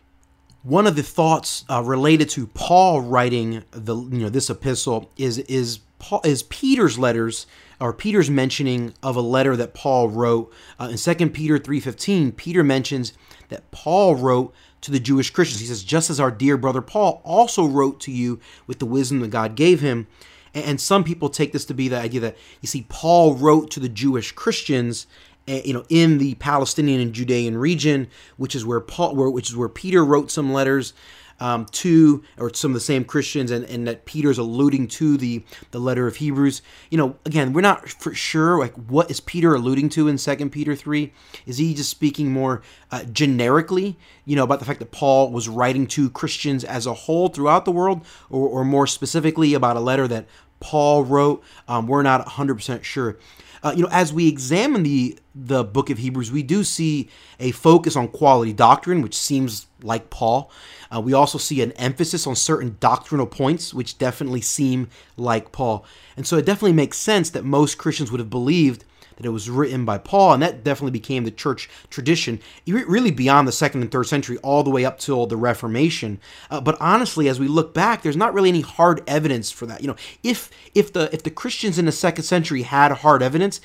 One 0.62 0.86
of 0.86 0.96
the 0.96 1.02
thoughts 1.02 1.64
uh, 1.70 1.82
related 1.82 2.28
to 2.30 2.46
Paul 2.48 3.00
writing 3.00 3.64
the 3.70 3.96
you 3.96 4.18
know 4.18 4.28
this 4.28 4.50
epistle 4.50 5.10
is 5.16 5.38
is 5.38 5.80
Paul, 5.98 6.20
is 6.24 6.42
Peter's 6.42 6.98
letters 6.98 7.46
or 7.80 7.92
Peter's 7.92 8.30
mentioning 8.30 8.94
of 9.02 9.16
a 9.16 9.20
letter 9.20 9.56
that 9.56 9.74
Paul 9.74 10.08
wrote 10.08 10.52
uh, 10.78 10.88
in 10.90 10.98
2 10.98 11.30
Peter 11.30 11.58
3:15. 11.58 12.36
Peter 12.36 12.62
mentions 12.62 13.12
that 13.48 13.70
Paul 13.70 14.14
wrote 14.14 14.54
to 14.82 14.90
the 14.90 15.00
Jewish 15.00 15.30
Christians. 15.30 15.60
He 15.60 15.66
says, 15.66 15.82
"Just 15.82 16.10
as 16.10 16.20
our 16.20 16.30
dear 16.30 16.56
brother 16.56 16.82
Paul 16.82 17.20
also 17.24 17.64
wrote 17.64 18.00
to 18.00 18.12
you 18.12 18.40
with 18.66 18.78
the 18.78 18.86
wisdom 18.86 19.20
that 19.20 19.28
God 19.28 19.54
gave 19.54 19.80
him." 19.80 20.06
And 20.54 20.80
some 20.80 21.02
people 21.02 21.30
take 21.30 21.52
this 21.52 21.64
to 21.66 21.74
be 21.74 21.88
the 21.88 21.98
idea 21.98 22.20
that 22.20 22.36
you 22.60 22.68
see 22.68 22.86
Paul 22.88 23.34
wrote 23.34 23.70
to 23.72 23.80
the 23.80 23.88
Jewish 23.88 24.30
Christians, 24.30 25.08
eh, 25.48 25.62
you 25.64 25.72
know, 25.72 25.84
in 25.88 26.18
the 26.18 26.34
Palestinian 26.36 27.00
and 27.00 27.12
Judean 27.12 27.58
region, 27.58 28.06
which 28.36 28.54
is 28.54 28.64
where 28.64 28.80
Paul, 28.80 29.16
where, 29.16 29.28
which 29.28 29.50
is 29.50 29.56
where 29.56 29.68
Peter 29.68 30.04
wrote 30.04 30.30
some 30.30 30.52
letters 30.52 30.94
um, 31.40 31.66
to, 31.66 32.22
or 32.38 32.52
some 32.54 32.70
of 32.70 32.74
the 32.74 32.80
same 32.80 33.04
Christians, 33.04 33.50
and, 33.50 33.64
and 33.66 33.86
that 33.86 34.04
Peter's 34.04 34.38
alluding 34.38 34.88
to 34.88 35.16
the 35.16 35.44
the 35.70 35.78
letter 35.78 36.06
of 36.06 36.16
Hebrews. 36.16 36.62
You 36.90 36.98
know, 36.98 37.16
again, 37.24 37.52
we're 37.52 37.60
not 37.60 37.88
for 37.88 38.14
sure 38.14 38.58
like 38.58 38.74
what 38.74 39.10
is 39.10 39.20
Peter 39.20 39.54
alluding 39.54 39.88
to 39.90 40.08
in 40.08 40.18
Second 40.18 40.50
Peter 40.50 40.74
three. 40.74 41.12
Is 41.46 41.58
he 41.58 41.74
just 41.74 41.90
speaking 41.90 42.32
more 42.32 42.62
uh, 42.90 43.04
generically, 43.04 43.96
you 44.24 44.36
know, 44.36 44.44
about 44.44 44.58
the 44.58 44.64
fact 44.64 44.78
that 44.78 44.92
Paul 44.92 45.30
was 45.30 45.48
writing 45.48 45.86
to 45.88 46.10
Christians 46.10 46.64
as 46.64 46.86
a 46.86 46.94
whole 46.94 47.28
throughout 47.28 47.64
the 47.64 47.72
world, 47.72 48.04
or, 48.30 48.48
or 48.48 48.64
more 48.64 48.86
specifically 48.86 49.54
about 49.54 49.76
a 49.76 49.80
letter 49.80 50.08
that 50.08 50.26
Paul 50.64 51.04
wrote. 51.04 51.44
Um, 51.68 51.86
we're 51.86 52.02
not 52.02 52.26
100% 52.26 52.84
sure. 52.84 53.18
Uh, 53.62 53.74
you 53.76 53.82
know, 53.82 53.88
as 53.92 54.14
we 54.14 54.28
examine 54.28 54.82
the 54.82 55.18
the 55.34 55.62
book 55.64 55.90
of 55.90 55.98
Hebrews, 55.98 56.32
we 56.32 56.42
do 56.42 56.64
see 56.64 57.10
a 57.38 57.50
focus 57.50 57.96
on 57.96 58.08
quality 58.08 58.52
doctrine, 58.52 59.02
which 59.02 59.16
seems 59.16 59.66
like 59.82 60.08
Paul. 60.08 60.50
Uh, 60.94 61.00
we 61.00 61.12
also 61.12 61.38
see 61.38 61.60
an 61.60 61.72
emphasis 61.72 62.26
on 62.26 62.34
certain 62.36 62.76
doctrinal 62.80 63.26
points, 63.26 63.74
which 63.74 63.98
definitely 63.98 64.40
seem 64.40 64.88
like 65.16 65.52
Paul. 65.52 65.84
And 66.16 66.26
so 66.26 66.36
it 66.38 66.46
definitely 66.46 66.72
makes 66.72 66.96
sense 66.98 67.30
that 67.30 67.44
most 67.44 67.76
Christians 67.76 68.10
would 68.10 68.20
have 68.20 68.30
believed 68.30 68.84
that 69.16 69.26
it 69.26 69.30
was 69.30 69.50
written 69.50 69.84
by 69.84 69.98
Paul, 69.98 70.34
and 70.34 70.42
that 70.42 70.64
definitely 70.64 70.92
became 70.92 71.24
the 71.24 71.30
church 71.30 71.68
tradition, 71.90 72.40
really 72.66 73.10
beyond 73.10 73.46
the 73.48 73.52
second 73.52 73.82
and 73.82 73.90
third 73.90 74.06
century, 74.06 74.38
all 74.38 74.62
the 74.62 74.70
way 74.70 74.84
up 74.84 74.98
till 74.98 75.26
the 75.26 75.36
Reformation. 75.36 76.20
Uh, 76.50 76.60
but 76.60 76.76
honestly, 76.80 77.28
as 77.28 77.40
we 77.40 77.48
look 77.48 77.74
back, 77.74 78.02
there's 78.02 78.16
not 78.16 78.34
really 78.34 78.48
any 78.48 78.60
hard 78.60 79.02
evidence 79.06 79.50
for 79.50 79.66
that. 79.66 79.80
You 79.80 79.88
know, 79.88 79.96
if 80.22 80.50
if 80.74 80.92
the 80.92 81.08
if 81.12 81.22
the 81.22 81.30
Christians 81.30 81.78
in 81.78 81.86
the 81.86 81.92
second 81.92 82.24
century 82.24 82.62
had 82.62 82.92
hard 82.92 83.22
evidence, 83.22 83.60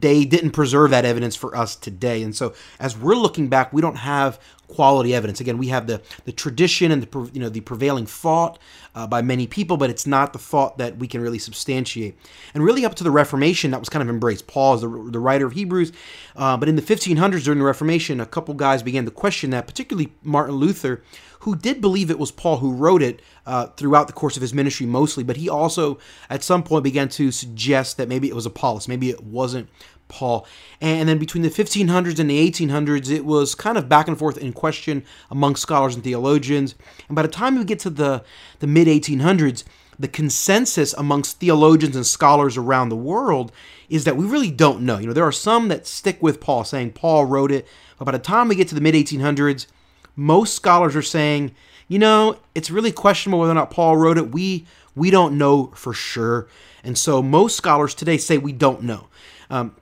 they 0.00 0.24
didn't 0.24 0.50
preserve 0.50 0.90
that 0.90 1.04
evidence 1.04 1.36
for 1.36 1.56
us 1.56 1.76
today. 1.76 2.22
And 2.22 2.34
so, 2.34 2.54
as 2.78 2.96
we're 2.96 3.14
looking 3.14 3.48
back, 3.48 3.72
we 3.72 3.82
don't 3.82 3.96
have 3.96 4.38
quality 4.68 5.14
evidence. 5.14 5.40
Again, 5.40 5.58
we 5.58 5.68
have 5.68 5.86
the 5.86 6.00
the 6.24 6.32
tradition 6.32 6.90
and 6.90 7.02
the 7.02 7.30
you 7.32 7.40
know 7.40 7.48
the 7.48 7.60
prevailing 7.60 8.06
thought 8.06 8.58
uh, 8.94 9.06
by 9.06 9.22
many 9.22 9.46
people, 9.46 9.76
but 9.76 9.90
it's 9.90 10.06
not 10.06 10.32
the 10.32 10.38
thought 10.38 10.78
that 10.78 10.98
we 10.98 11.06
can 11.06 11.20
really 11.20 11.38
substantiate. 11.38 12.16
And 12.54 12.64
really, 12.64 12.84
up 12.84 12.94
to 12.96 13.04
the 13.04 13.10
Reformation, 13.10 13.70
that 13.70 13.80
was 13.80 13.88
kind 13.88 14.02
of 14.02 14.08
embraced. 14.08 14.46
Paul 14.46 14.74
is 14.74 14.80
the, 14.80 14.88
the 14.88 15.20
writer 15.20 15.46
of 15.46 15.52
Hebrews, 15.52 15.92
uh, 16.34 16.56
but 16.56 16.68
in 16.68 16.76
the 16.76 16.82
1500s 16.82 17.44
during 17.44 17.58
the 17.58 17.64
Reformation, 17.64 18.20
a 18.20 18.26
couple 18.26 18.54
guys 18.54 18.82
began 18.82 19.04
to 19.04 19.10
question 19.10 19.50
that, 19.50 19.66
particularly 19.66 20.12
Martin 20.22 20.56
Luther, 20.56 21.02
who 21.46 21.54
did 21.54 21.80
believe 21.80 22.10
it 22.10 22.18
was 22.18 22.32
Paul 22.32 22.56
who 22.56 22.72
wrote 22.72 23.02
it 23.02 23.22
uh, 23.46 23.68
throughout 23.68 24.08
the 24.08 24.12
course 24.12 24.34
of 24.34 24.40
his 24.40 24.52
ministry 24.52 24.84
mostly, 24.84 25.22
but 25.22 25.36
he 25.36 25.48
also 25.48 25.96
at 26.28 26.42
some 26.42 26.64
point 26.64 26.82
began 26.82 27.08
to 27.10 27.30
suggest 27.30 27.98
that 27.98 28.08
maybe 28.08 28.28
it 28.28 28.34
was 28.34 28.46
Apollos, 28.46 28.88
maybe 28.88 29.10
it 29.10 29.22
wasn't 29.22 29.68
Paul. 30.08 30.44
And 30.80 31.08
then 31.08 31.18
between 31.18 31.44
the 31.44 31.48
1500s 31.48 32.18
and 32.18 32.28
the 32.28 32.50
1800s, 32.50 33.12
it 33.12 33.24
was 33.24 33.54
kind 33.54 33.78
of 33.78 33.88
back 33.88 34.08
and 34.08 34.18
forth 34.18 34.36
in 34.36 34.52
question 34.52 35.04
among 35.30 35.54
scholars 35.54 35.94
and 35.94 36.02
theologians. 36.02 36.74
And 37.06 37.14
by 37.14 37.22
the 37.22 37.28
time 37.28 37.56
we 37.56 37.62
get 37.62 37.78
to 37.80 37.90
the, 37.90 38.24
the 38.58 38.66
mid 38.66 38.88
1800s, 38.88 39.62
the 40.00 40.08
consensus 40.08 40.94
amongst 40.94 41.38
theologians 41.38 41.94
and 41.94 42.04
scholars 42.04 42.56
around 42.56 42.88
the 42.88 42.96
world 42.96 43.52
is 43.88 44.02
that 44.02 44.16
we 44.16 44.26
really 44.26 44.50
don't 44.50 44.80
know. 44.80 44.98
You 44.98 45.06
know, 45.06 45.12
there 45.12 45.22
are 45.22 45.30
some 45.30 45.68
that 45.68 45.86
stick 45.86 46.20
with 46.20 46.40
Paul, 46.40 46.64
saying 46.64 46.94
Paul 46.94 47.24
wrote 47.24 47.52
it, 47.52 47.68
but 48.00 48.06
by 48.06 48.12
the 48.12 48.18
time 48.18 48.48
we 48.48 48.56
get 48.56 48.66
to 48.66 48.74
the 48.74 48.80
mid 48.80 48.96
1800s, 48.96 49.68
most 50.16 50.54
scholars 50.54 50.96
are 50.96 51.02
saying, 51.02 51.54
you 51.88 51.98
know, 51.98 52.38
it's 52.54 52.70
really 52.70 52.90
questionable 52.90 53.38
whether 53.40 53.52
or 53.52 53.54
not 53.54 53.70
Paul 53.70 53.96
wrote 53.96 54.18
it. 54.18 54.32
We 54.32 54.66
we 54.94 55.10
don't 55.10 55.36
know 55.36 55.66
for 55.74 55.92
sure, 55.92 56.48
and 56.82 56.96
so 56.96 57.22
most 57.22 57.56
scholars 57.56 57.94
today 57.94 58.16
say 58.16 58.38
we 58.38 58.52
don't 58.52 58.82
know. 58.82 59.08
Um, 59.50 59.76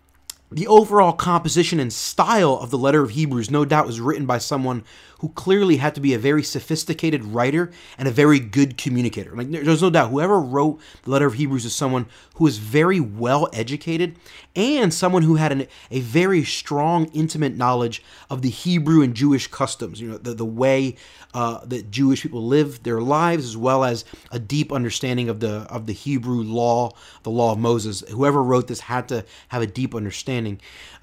the 0.55 0.69
overall 0.69 1.13
composition 1.13 1.81
and 1.81 1.93
style 1.93 2.55
of 2.55 2.71
the 2.71 2.79
letter 2.79 3.03
of 3.03 3.11
Hebrews, 3.11 3.51
no 3.51 3.65
doubt, 3.65 3.87
was 3.87 4.01
written 4.01 4.25
by 4.25 4.39
someone 4.39 4.85
who 5.25 5.31
clearly 5.31 5.79
had 5.79 5.95
to 5.95 6.03
be 6.03 6.13
a 6.13 6.19
very 6.19 6.43
sophisticated 6.43 7.25
writer 7.25 7.73
and 7.97 8.07
a 8.07 8.11
very 8.11 8.39
good 8.39 8.77
communicator. 8.77 9.35
Like 9.35 9.51
there's 9.51 9.81
no 9.81 9.89
doubt 9.89 10.11
whoever 10.11 10.39
wrote 10.39 10.81
the 11.03 11.11
letter 11.11 11.27
of 11.27 11.35
Hebrews 11.35 11.65
is 11.65 11.75
someone 11.75 12.05
who 12.35 12.47
is 12.47 12.59
very 12.59 13.01
well 13.01 13.49
educated 13.55 14.17
and 14.55 14.93
someone 14.93 15.23
who 15.23 15.37
had 15.37 15.51
an, 15.51 15.67
a 15.91 16.01
very 16.01 16.45
strong, 16.45 17.07
intimate 17.15 17.57
knowledge 17.57 18.03
of 18.29 18.43
the 18.43 18.51
Hebrew 18.51 19.03
and 19.03 19.15
Jewish 19.15 19.47
customs. 19.47 19.99
You 19.99 20.11
know, 20.11 20.19
the, 20.19 20.35
the 20.35 20.45
way 20.45 20.97
uh, 21.33 21.65
that 21.65 21.91
Jewish 21.91 22.23
people 22.23 22.45
live 22.45 22.83
their 22.83 23.01
lives, 23.01 23.47
as 23.47 23.57
well 23.57 23.83
as 23.83 24.05
a 24.31 24.39
deep 24.39 24.73
understanding 24.73 25.31
of 25.31 25.41
the 25.41 25.67
of 25.71 25.87
the 25.87 25.95
Hebrew 25.95 26.43
law, 26.43 26.91
the 27.23 27.31
law 27.31 27.53
of 27.53 27.59
Moses. 27.59 28.05
Whoever 28.11 28.43
wrote 28.43 28.69
this 28.69 28.81
had 28.81 29.09
to 29.09 29.25
have 29.49 29.63
a 29.63 29.67
deep 29.67 29.95
understanding. 29.95 30.44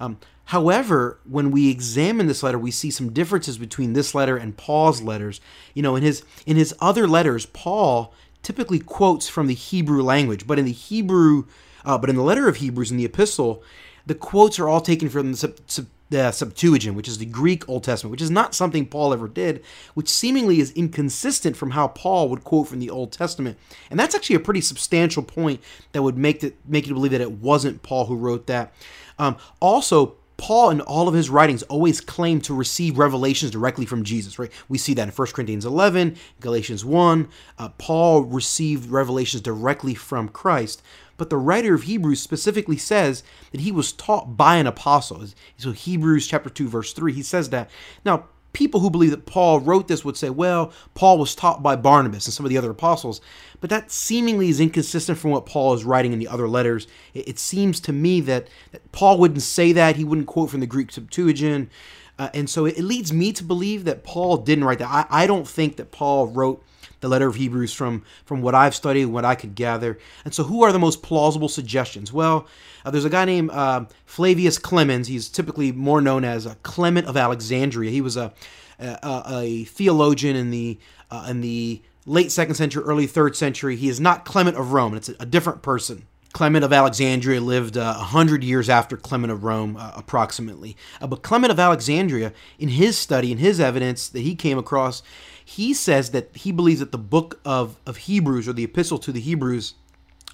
Um, 0.00 0.18
However, 0.46 1.18
when 1.24 1.50
we 1.50 1.70
examine 1.70 2.26
this 2.26 2.42
letter, 2.42 2.58
we 2.58 2.70
see 2.70 2.90
some 2.90 3.12
differences 3.12 3.58
between 3.58 3.92
this 3.92 4.14
letter 4.14 4.36
and 4.36 4.56
Paul's 4.56 5.00
letters. 5.00 5.40
You 5.72 5.82
know, 5.82 5.96
in 5.96 6.02
his 6.02 6.24
in 6.44 6.56
his 6.56 6.74
other 6.80 7.06
letters, 7.06 7.46
Paul 7.46 8.12
typically 8.42 8.78
quotes 8.78 9.28
from 9.28 9.46
the 9.46 9.54
Hebrew 9.54 10.02
language, 10.02 10.46
but 10.46 10.58
in 10.58 10.64
the 10.64 10.72
Hebrew, 10.72 11.44
uh, 11.84 11.96
but 11.96 12.10
in 12.10 12.16
the 12.16 12.22
letter 12.22 12.48
of 12.48 12.56
Hebrews 12.56 12.90
in 12.90 12.96
the 12.96 13.04
epistle, 13.04 13.62
the 14.04 14.14
quotes 14.14 14.58
are 14.58 14.68
all 14.68 14.80
taken 14.80 15.08
from 15.08 15.30
the, 15.30 15.38
sub, 15.38 15.58
sub, 15.68 15.86
the 16.10 16.32
Septuagint, 16.32 16.96
which 16.96 17.08
is 17.08 17.18
the 17.18 17.24
Greek 17.24 17.68
Old 17.68 17.84
Testament, 17.84 18.10
which 18.10 18.20
is 18.20 18.30
not 18.30 18.54
something 18.54 18.84
Paul 18.84 19.12
ever 19.14 19.28
did, 19.28 19.62
which 19.94 20.08
seemingly 20.08 20.60
is 20.60 20.72
inconsistent 20.72 21.56
from 21.56 21.70
how 21.70 21.88
Paul 21.88 22.28
would 22.28 22.44
quote 22.44 22.68
from 22.68 22.80
the 22.80 22.90
Old 22.90 23.12
Testament. 23.12 23.56
And 23.90 23.98
that's 23.98 24.14
actually 24.14 24.36
a 24.36 24.40
pretty 24.40 24.60
substantial 24.60 25.22
point 25.22 25.60
that 25.92 26.02
would 26.02 26.18
make 26.18 26.42
it 26.42 26.56
make 26.66 26.86
you 26.88 26.94
believe 26.94 27.12
that 27.12 27.20
it 27.20 27.32
wasn't 27.32 27.82
Paul 27.82 28.06
who 28.06 28.16
wrote 28.16 28.48
that. 28.48 28.74
Um, 29.22 29.36
also, 29.60 30.16
Paul, 30.36 30.70
in 30.70 30.80
all 30.80 31.06
of 31.06 31.14
his 31.14 31.30
writings, 31.30 31.62
always 31.64 32.00
claimed 32.00 32.42
to 32.44 32.54
receive 32.54 32.98
revelations 32.98 33.52
directly 33.52 33.86
from 33.86 34.02
Jesus, 34.02 34.36
right? 34.36 34.50
We 34.68 34.78
see 34.78 34.94
that 34.94 35.06
in 35.06 35.14
1 35.14 35.28
Corinthians 35.28 35.64
11, 35.64 36.16
Galatians 36.40 36.84
1. 36.84 37.28
Uh, 37.56 37.68
Paul 37.78 38.22
received 38.22 38.90
revelations 38.90 39.40
directly 39.40 39.94
from 39.94 40.28
Christ. 40.28 40.82
But 41.16 41.30
the 41.30 41.36
writer 41.36 41.72
of 41.72 41.84
Hebrews 41.84 42.20
specifically 42.20 42.76
says 42.76 43.22
that 43.52 43.60
he 43.60 43.70
was 43.70 43.92
taught 43.92 44.36
by 44.36 44.56
an 44.56 44.66
apostle. 44.66 45.24
So, 45.56 45.70
Hebrews 45.70 46.26
chapter 46.26 46.50
2, 46.50 46.66
verse 46.66 46.92
3, 46.92 47.12
he 47.12 47.22
says 47.22 47.50
that. 47.50 47.70
Now, 48.04 48.24
people 48.52 48.80
who 48.80 48.90
believe 48.90 49.10
that 49.10 49.26
Paul 49.26 49.60
wrote 49.60 49.88
this 49.88 50.04
would 50.04 50.16
say, 50.16 50.30
well, 50.30 50.72
Paul 50.94 51.18
was 51.18 51.34
taught 51.34 51.62
by 51.62 51.76
Barnabas 51.76 52.26
and 52.26 52.34
some 52.34 52.44
of 52.44 52.50
the 52.50 52.58
other 52.58 52.70
apostles, 52.70 53.20
but 53.60 53.70
that 53.70 53.90
seemingly 53.90 54.48
is 54.48 54.60
inconsistent 54.60 55.18
from 55.18 55.30
what 55.30 55.46
Paul 55.46 55.74
is 55.74 55.84
writing 55.84 56.12
in 56.12 56.18
the 56.18 56.28
other 56.28 56.48
letters. 56.48 56.86
It, 57.14 57.28
it 57.28 57.38
seems 57.38 57.80
to 57.80 57.92
me 57.92 58.20
that, 58.22 58.48
that, 58.72 58.92
Paul 58.92 59.18
wouldn't 59.18 59.42
say 59.42 59.72
that, 59.72 59.96
he 59.96 60.04
wouldn't 60.04 60.26
quote 60.26 60.50
from 60.50 60.60
the 60.60 60.66
Greek 60.66 60.92
Septuagint. 60.92 61.70
Uh, 62.18 62.28
and 62.34 62.48
so 62.48 62.66
it, 62.66 62.78
it, 62.78 62.82
leads 62.82 63.12
me 63.12 63.32
to 63.32 63.42
believe 63.42 63.84
that 63.84 64.04
Paul 64.04 64.36
didn't 64.36 64.64
write 64.64 64.78
that. 64.80 64.88
I, 65.10 65.22
I 65.22 65.26
don't 65.26 65.48
think 65.48 65.76
that 65.76 65.90
Paul 65.90 66.28
wrote 66.28 66.62
the 67.02 67.08
letter 67.08 67.26
of 67.26 67.34
Hebrews 67.34 67.74
from 67.74 68.02
from 68.24 68.40
what 68.40 68.54
I've 68.54 68.74
studied, 68.74 69.06
what 69.06 69.26
I 69.26 69.34
could 69.34 69.54
gather. 69.54 69.98
And 70.24 70.32
so, 70.32 70.44
who 70.44 70.62
are 70.62 70.72
the 70.72 70.78
most 70.78 71.02
plausible 71.02 71.48
suggestions? 71.48 72.12
Well, 72.12 72.46
uh, 72.84 72.90
there's 72.90 73.04
a 73.04 73.10
guy 73.10 73.26
named 73.26 73.50
uh, 73.50 73.84
Flavius 74.06 74.58
Clemens. 74.58 75.08
He's 75.08 75.28
typically 75.28 75.70
more 75.70 76.00
known 76.00 76.24
as 76.24 76.48
Clement 76.62 77.06
of 77.06 77.16
Alexandria. 77.16 77.90
He 77.90 78.00
was 78.00 78.16
a 78.16 78.32
a, 78.78 79.22
a 79.26 79.64
theologian 79.64 80.36
in 80.36 80.50
the 80.50 80.78
uh, 81.10 81.26
in 81.28 81.42
the 81.42 81.82
late 82.06 82.32
second 82.32 82.54
century, 82.54 82.82
early 82.84 83.06
third 83.06 83.36
century. 83.36 83.76
He 83.76 83.88
is 83.88 84.00
not 84.00 84.24
Clement 84.24 84.56
of 84.56 84.72
Rome. 84.72 84.94
It's 84.94 85.08
a, 85.08 85.16
a 85.20 85.26
different 85.26 85.62
person. 85.62 86.06
Clement 86.32 86.64
of 86.64 86.72
Alexandria 86.72 87.40
lived 87.40 87.76
uh, 87.76 87.80
a 87.80 87.84
uh, 87.84 87.94
hundred 87.94 88.42
years 88.42 88.68
after 88.68 88.96
Clement 88.96 89.30
of 89.30 89.44
Rome, 89.44 89.76
uh, 89.76 89.92
approximately. 89.94 90.76
Uh, 91.00 91.06
but 91.06 91.22
Clement 91.22 91.50
of 91.50 91.60
Alexandria, 91.60 92.32
in 92.58 92.68
his 92.70 92.96
study, 92.96 93.30
in 93.30 93.38
his 93.38 93.60
evidence 93.60 94.08
that 94.08 94.20
he 94.20 94.34
came 94.34 94.56
across, 94.56 95.02
he 95.44 95.74
says 95.74 96.10
that 96.12 96.34
he 96.34 96.50
believes 96.50 96.80
that 96.80 96.92
the 96.92 96.98
book 96.98 97.40
of, 97.44 97.78
of 97.86 97.98
Hebrews 97.98 98.48
or 98.48 98.54
the 98.54 98.64
epistle 98.64 98.98
to 98.98 99.12
the 99.12 99.20
Hebrews 99.20 99.74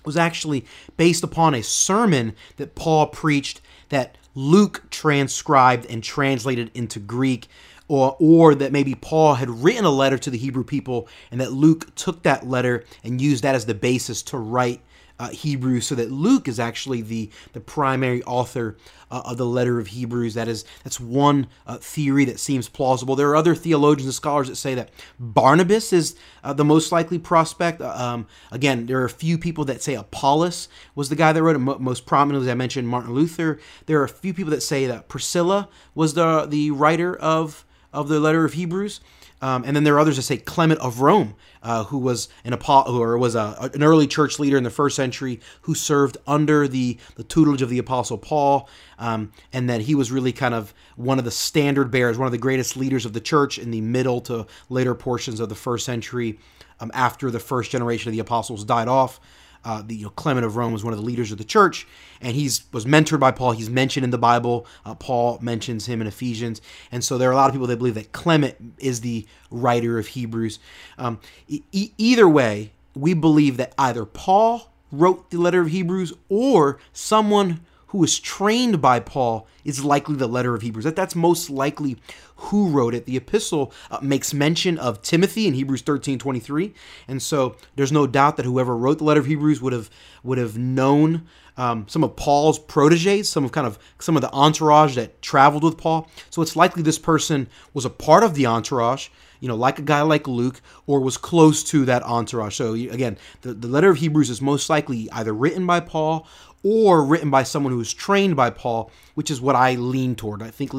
was 0.04 0.16
actually 0.16 0.64
based 0.96 1.24
upon 1.24 1.54
a 1.54 1.62
sermon 1.62 2.34
that 2.56 2.74
Paul 2.74 3.08
preached 3.08 3.60
that 3.88 4.16
Luke 4.34 4.84
transcribed 4.90 5.86
and 5.86 6.04
translated 6.04 6.70
into 6.74 7.00
Greek 7.00 7.48
or 7.88 8.16
or 8.20 8.54
that 8.54 8.70
maybe 8.70 8.94
Paul 8.94 9.34
had 9.34 9.50
written 9.50 9.84
a 9.84 9.90
letter 9.90 10.18
to 10.18 10.30
the 10.30 10.38
Hebrew 10.38 10.62
people 10.62 11.08
and 11.30 11.40
that 11.40 11.52
Luke 11.52 11.94
took 11.94 12.22
that 12.22 12.46
letter 12.46 12.84
and 13.02 13.20
used 13.20 13.42
that 13.42 13.54
as 13.54 13.66
the 13.66 13.74
basis 13.74 14.22
to 14.24 14.38
write 14.38 14.80
uh, 15.18 15.30
Hebrews, 15.30 15.86
so 15.86 15.94
that 15.94 16.10
Luke 16.10 16.48
is 16.48 16.60
actually 16.60 17.02
the 17.02 17.30
the 17.52 17.60
primary 17.60 18.22
author 18.24 18.76
uh, 19.10 19.22
of 19.24 19.36
the 19.36 19.46
letter 19.46 19.78
of 19.78 19.88
Hebrews. 19.88 20.34
That 20.34 20.48
is 20.48 20.64
that's 20.84 21.00
one 21.00 21.46
uh, 21.66 21.78
theory 21.78 22.24
that 22.26 22.38
seems 22.40 22.68
plausible. 22.68 23.16
There 23.16 23.28
are 23.30 23.36
other 23.36 23.54
theologians 23.54 24.06
and 24.06 24.14
scholars 24.14 24.48
that 24.48 24.56
say 24.56 24.74
that 24.74 24.90
Barnabas 25.18 25.92
is 25.92 26.16
uh, 26.44 26.52
the 26.52 26.64
most 26.64 26.92
likely 26.92 27.18
prospect. 27.18 27.80
Uh, 27.80 27.88
um, 27.90 28.26
again, 28.50 28.86
there 28.86 29.00
are 29.00 29.06
a 29.06 29.10
few 29.10 29.38
people 29.38 29.64
that 29.66 29.82
say 29.82 29.94
Apollos 29.94 30.68
was 30.94 31.08
the 31.08 31.16
guy 31.16 31.32
that 31.32 31.42
wrote 31.42 31.56
it. 31.56 31.58
most 31.58 32.06
prominently, 32.06 32.48
as 32.48 32.52
I 32.52 32.54
mentioned, 32.54 32.88
Martin 32.88 33.14
Luther. 33.14 33.58
There 33.86 34.00
are 34.00 34.04
a 34.04 34.08
few 34.08 34.34
people 34.34 34.50
that 34.50 34.62
say 34.62 34.86
that 34.86 35.08
Priscilla 35.08 35.68
was 35.94 36.14
the 36.14 36.46
the 36.46 36.70
writer 36.70 37.16
of 37.16 37.64
of 37.92 38.08
the 38.08 38.20
letter 38.20 38.44
of 38.44 38.52
Hebrews. 38.52 39.00
Um, 39.40 39.62
and 39.64 39.76
then 39.76 39.84
there 39.84 39.94
are 39.94 40.00
others 40.00 40.16
that 40.16 40.22
say 40.22 40.36
Clement 40.36 40.80
of 40.80 41.00
Rome, 41.00 41.34
uh, 41.62 41.84
who 41.84 41.98
was 41.98 42.28
an 42.44 42.52
apostle 42.52 42.96
or 42.96 43.16
was 43.18 43.34
a, 43.34 43.70
an 43.74 43.82
early 43.82 44.06
church 44.06 44.38
leader 44.38 44.56
in 44.56 44.64
the 44.64 44.70
first 44.70 44.96
century, 44.96 45.40
who 45.62 45.74
served 45.74 46.16
under 46.26 46.66
the, 46.66 46.98
the 47.14 47.24
tutelage 47.24 47.62
of 47.62 47.70
the 47.70 47.78
apostle 47.78 48.18
Paul, 48.18 48.68
um, 48.98 49.32
and 49.52 49.70
that 49.70 49.82
he 49.82 49.94
was 49.94 50.10
really 50.10 50.32
kind 50.32 50.54
of 50.54 50.74
one 50.96 51.18
of 51.18 51.24
the 51.24 51.30
standard 51.30 51.90
bearers, 51.90 52.18
one 52.18 52.26
of 52.26 52.32
the 52.32 52.38
greatest 52.38 52.76
leaders 52.76 53.06
of 53.06 53.12
the 53.12 53.20
church 53.20 53.58
in 53.58 53.70
the 53.70 53.80
middle 53.80 54.20
to 54.22 54.46
later 54.68 54.94
portions 54.94 55.40
of 55.40 55.48
the 55.48 55.54
first 55.54 55.86
century, 55.86 56.38
um, 56.80 56.90
after 56.94 57.30
the 57.30 57.40
first 57.40 57.70
generation 57.70 58.08
of 58.08 58.12
the 58.12 58.20
apostles 58.20 58.64
died 58.64 58.88
off. 58.88 59.20
Uh, 59.64 59.82
the 59.82 59.96
you 59.96 60.04
know, 60.04 60.10
Clement 60.10 60.46
of 60.46 60.56
Rome 60.56 60.72
was 60.72 60.84
one 60.84 60.92
of 60.92 60.98
the 60.98 61.04
leaders 61.04 61.32
of 61.32 61.38
the 61.38 61.44
church, 61.44 61.86
and 62.20 62.34
he's 62.34 62.64
was 62.72 62.84
mentored 62.84 63.20
by 63.20 63.30
Paul. 63.30 63.52
He's 63.52 63.70
mentioned 63.70 64.04
in 64.04 64.10
the 64.10 64.18
Bible. 64.18 64.66
Uh, 64.84 64.94
Paul 64.94 65.38
mentions 65.42 65.86
him 65.86 66.00
in 66.00 66.06
Ephesians, 66.06 66.60
and 66.92 67.04
so 67.04 67.18
there 67.18 67.28
are 67.28 67.32
a 67.32 67.36
lot 67.36 67.48
of 67.48 67.54
people 67.54 67.66
that 67.68 67.78
believe 67.78 67.94
that 67.94 68.12
Clement 68.12 68.56
is 68.78 69.00
the 69.00 69.26
writer 69.50 69.98
of 69.98 70.08
Hebrews. 70.08 70.58
Um, 70.98 71.20
e- 71.48 71.62
either 71.98 72.28
way, 72.28 72.72
we 72.94 73.14
believe 73.14 73.56
that 73.58 73.74
either 73.78 74.04
Paul 74.04 74.70
wrote 74.90 75.30
the 75.30 75.38
letter 75.38 75.60
of 75.60 75.68
Hebrews 75.68 76.12
or 76.28 76.78
someone 76.92 77.60
who 77.88 77.98
was 77.98 78.18
trained 78.18 78.80
by 78.80 79.00
Paul 79.00 79.46
is 79.64 79.84
likely 79.84 80.16
the 80.16 80.26
letter 80.26 80.54
of 80.54 80.62
Hebrews. 80.62 80.84
That 80.84 80.96
that's 80.96 81.14
most 81.14 81.50
likely 81.50 81.96
who 82.36 82.68
wrote 82.68 82.94
it. 82.94 83.06
The 83.06 83.16
epistle 83.16 83.72
uh, 83.90 83.98
makes 84.00 84.32
mention 84.32 84.78
of 84.78 85.02
Timothy 85.02 85.46
in 85.46 85.54
Hebrews 85.54 85.82
13, 85.82 86.18
23. 86.18 86.74
And 87.08 87.20
so 87.20 87.56
there's 87.76 87.92
no 87.92 88.06
doubt 88.06 88.36
that 88.36 88.46
whoever 88.46 88.76
wrote 88.76 88.98
the 88.98 89.04
letter 89.04 89.20
of 89.20 89.26
Hebrews 89.26 89.60
would 89.60 89.72
have 89.72 89.90
would 90.22 90.38
have 90.38 90.56
known 90.56 91.26
um, 91.56 91.86
some 91.88 92.04
of 92.04 92.14
Paul's 92.14 92.58
proteges, 92.58 93.28
some 93.28 93.44
of 93.44 93.52
kind 93.52 93.66
of 93.66 93.78
some 93.98 94.16
of 94.16 94.22
the 94.22 94.32
entourage 94.32 94.94
that 94.94 95.20
traveled 95.20 95.64
with 95.64 95.76
Paul. 95.76 96.08
So 96.30 96.40
it's 96.40 96.56
likely 96.56 96.82
this 96.82 96.98
person 96.98 97.48
was 97.74 97.84
a 97.84 97.90
part 97.90 98.22
of 98.22 98.34
the 98.34 98.46
entourage, 98.46 99.08
you 99.40 99.48
know, 99.48 99.56
like 99.56 99.78
a 99.80 99.82
guy 99.82 100.02
like 100.02 100.28
Luke, 100.28 100.60
or 100.86 101.00
was 101.00 101.16
close 101.16 101.64
to 101.64 101.84
that 101.86 102.04
entourage. 102.04 102.54
So 102.54 102.74
again, 102.74 103.18
the, 103.42 103.54
the 103.54 103.68
letter 103.68 103.90
of 103.90 103.98
Hebrews 103.98 104.30
is 104.30 104.40
most 104.40 104.70
likely 104.70 105.10
either 105.10 105.32
written 105.32 105.66
by 105.66 105.80
Paul 105.80 106.26
or 106.62 107.04
written 107.04 107.30
by 107.30 107.42
someone 107.42 107.72
who 107.72 107.78
was 107.78 107.92
trained 107.92 108.36
by 108.36 108.50
Paul, 108.50 108.90
which 109.14 109.30
is 109.30 109.40
what 109.40 109.56
I 109.56 109.74
lean 109.74 110.14
toward. 110.14 110.42
I 110.42 110.50
think 110.50 110.72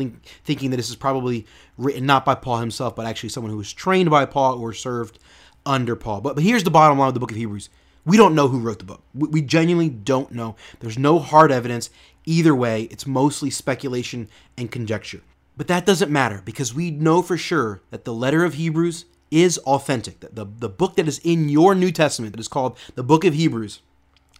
thinking 0.43 0.71
that 0.71 0.77
this 0.77 0.89
is 0.89 0.95
probably 0.95 1.45
written 1.77 2.05
not 2.05 2.25
by 2.25 2.35
Paul 2.35 2.59
himself, 2.59 2.95
but 2.95 3.05
actually 3.05 3.29
someone 3.29 3.51
who 3.51 3.57
was 3.57 3.73
trained 3.73 4.09
by 4.09 4.25
Paul 4.25 4.59
or 4.59 4.73
served 4.73 5.19
under 5.65 5.95
Paul. 5.95 6.21
But, 6.21 6.35
but 6.35 6.43
here's 6.43 6.63
the 6.63 6.71
bottom 6.71 6.97
line 6.97 7.09
of 7.09 7.13
the 7.13 7.19
book 7.19 7.31
of 7.31 7.37
Hebrews. 7.37 7.69
We 8.05 8.17
don't 8.17 8.35
know 8.35 8.47
who 8.47 8.59
wrote 8.59 8.79
the 8.79 8.85
book. 8.85 9.03
We, 9.13 9.27
we 9.29 9.41
genuinely 9.41 9.89
don't 9.89 10.31
know. 10.31 10.55
There's 10.79 10.97
no 10.97 11.19
hard 11.19 11.51
evidence. 11.51 11.89
Either 12.25 12.55
way, 12.55 12.83
it's 12.83 13.07
mostly 13.07 13.49
speculation 13.49 14.27
and 14.57 14.71
conjecture. 14.71 15.21
But 15.57 15.67
that 15.67 15.85
doesn't 15.85 16.11
matter 16.11 16.41
because 16.45 16.73
we 16.73 16.91
know 16.91 17.21
for 17.21 17.37
sure 17.37 17.81
that 17.91 18.05
the 18.05 18.13
letter 18.13 18.43
of 18.45 18.53
Hebrews 18.53 19.05
is 19.31 19.57
authentic. 19.59 20.21
The, 20.21 20.29
the, 20.29 20.45
the 20.45 20.69
book 20.69 20.95
that 20.95 21.07
is 21.07 21.19
in 21.19 21.49
your 21.49 21.75
New 21.75 21.91
Testament, 21.91 22.33
that 22.33 22.39
is 22.39 22.47
called 22.47 22.77
the 22.95 23.03
book 23.03 23.25
of 23.25 23.33
Hebrews, 23.33 23.81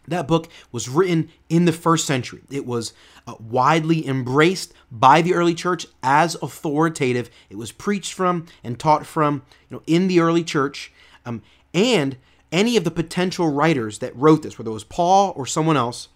that 0.10 0.28
book 0.28 0.50
was 0.72 0.90
written 0.90 1.30
in 1.50 1.66
the 1.66 1.72
first 1.72 2.06
century. 2.06 2.42
It 2.52 2.66
was 2.66 2.94
uh, 3.28 3.36
widely 3.40 4.08
embraced 4.08 4.74
by 4.92 5.22
the 5.22 5.34
early 5.34 5.54
church 5.54 5.88
as 6.04 6.36
authoritative. 6.42 7.30
It 7.50 7.58
was 7.58 7.72
preached 7.72 8.14
from 8.14 8.46
and 8.64 8.80
taught 8.80 9.06
from, 9.06 9.44
you 9.70 9.78
know, 9.78 9.84
in 9.88 10.08
the 10.08 10.20
early 10.20 10.44
church. 10.44 10.92
Um, 11.26 11.42
and 11.74 12.18
any 12.52 12.78
of 12.78 12.84
the 12.84 12.92
potential 12.92 13.50
writers 13.50 14.00
that 14.00 14.16
wrote 14.16 14.44
this, 14.44 14.58
whether 14.58 14.72
it 14.72 14.74
was 14.74 14.84
Paul 14.84 15.34
or 15.36 15.46
someone 15.46 15.78
else, 15.78 16.10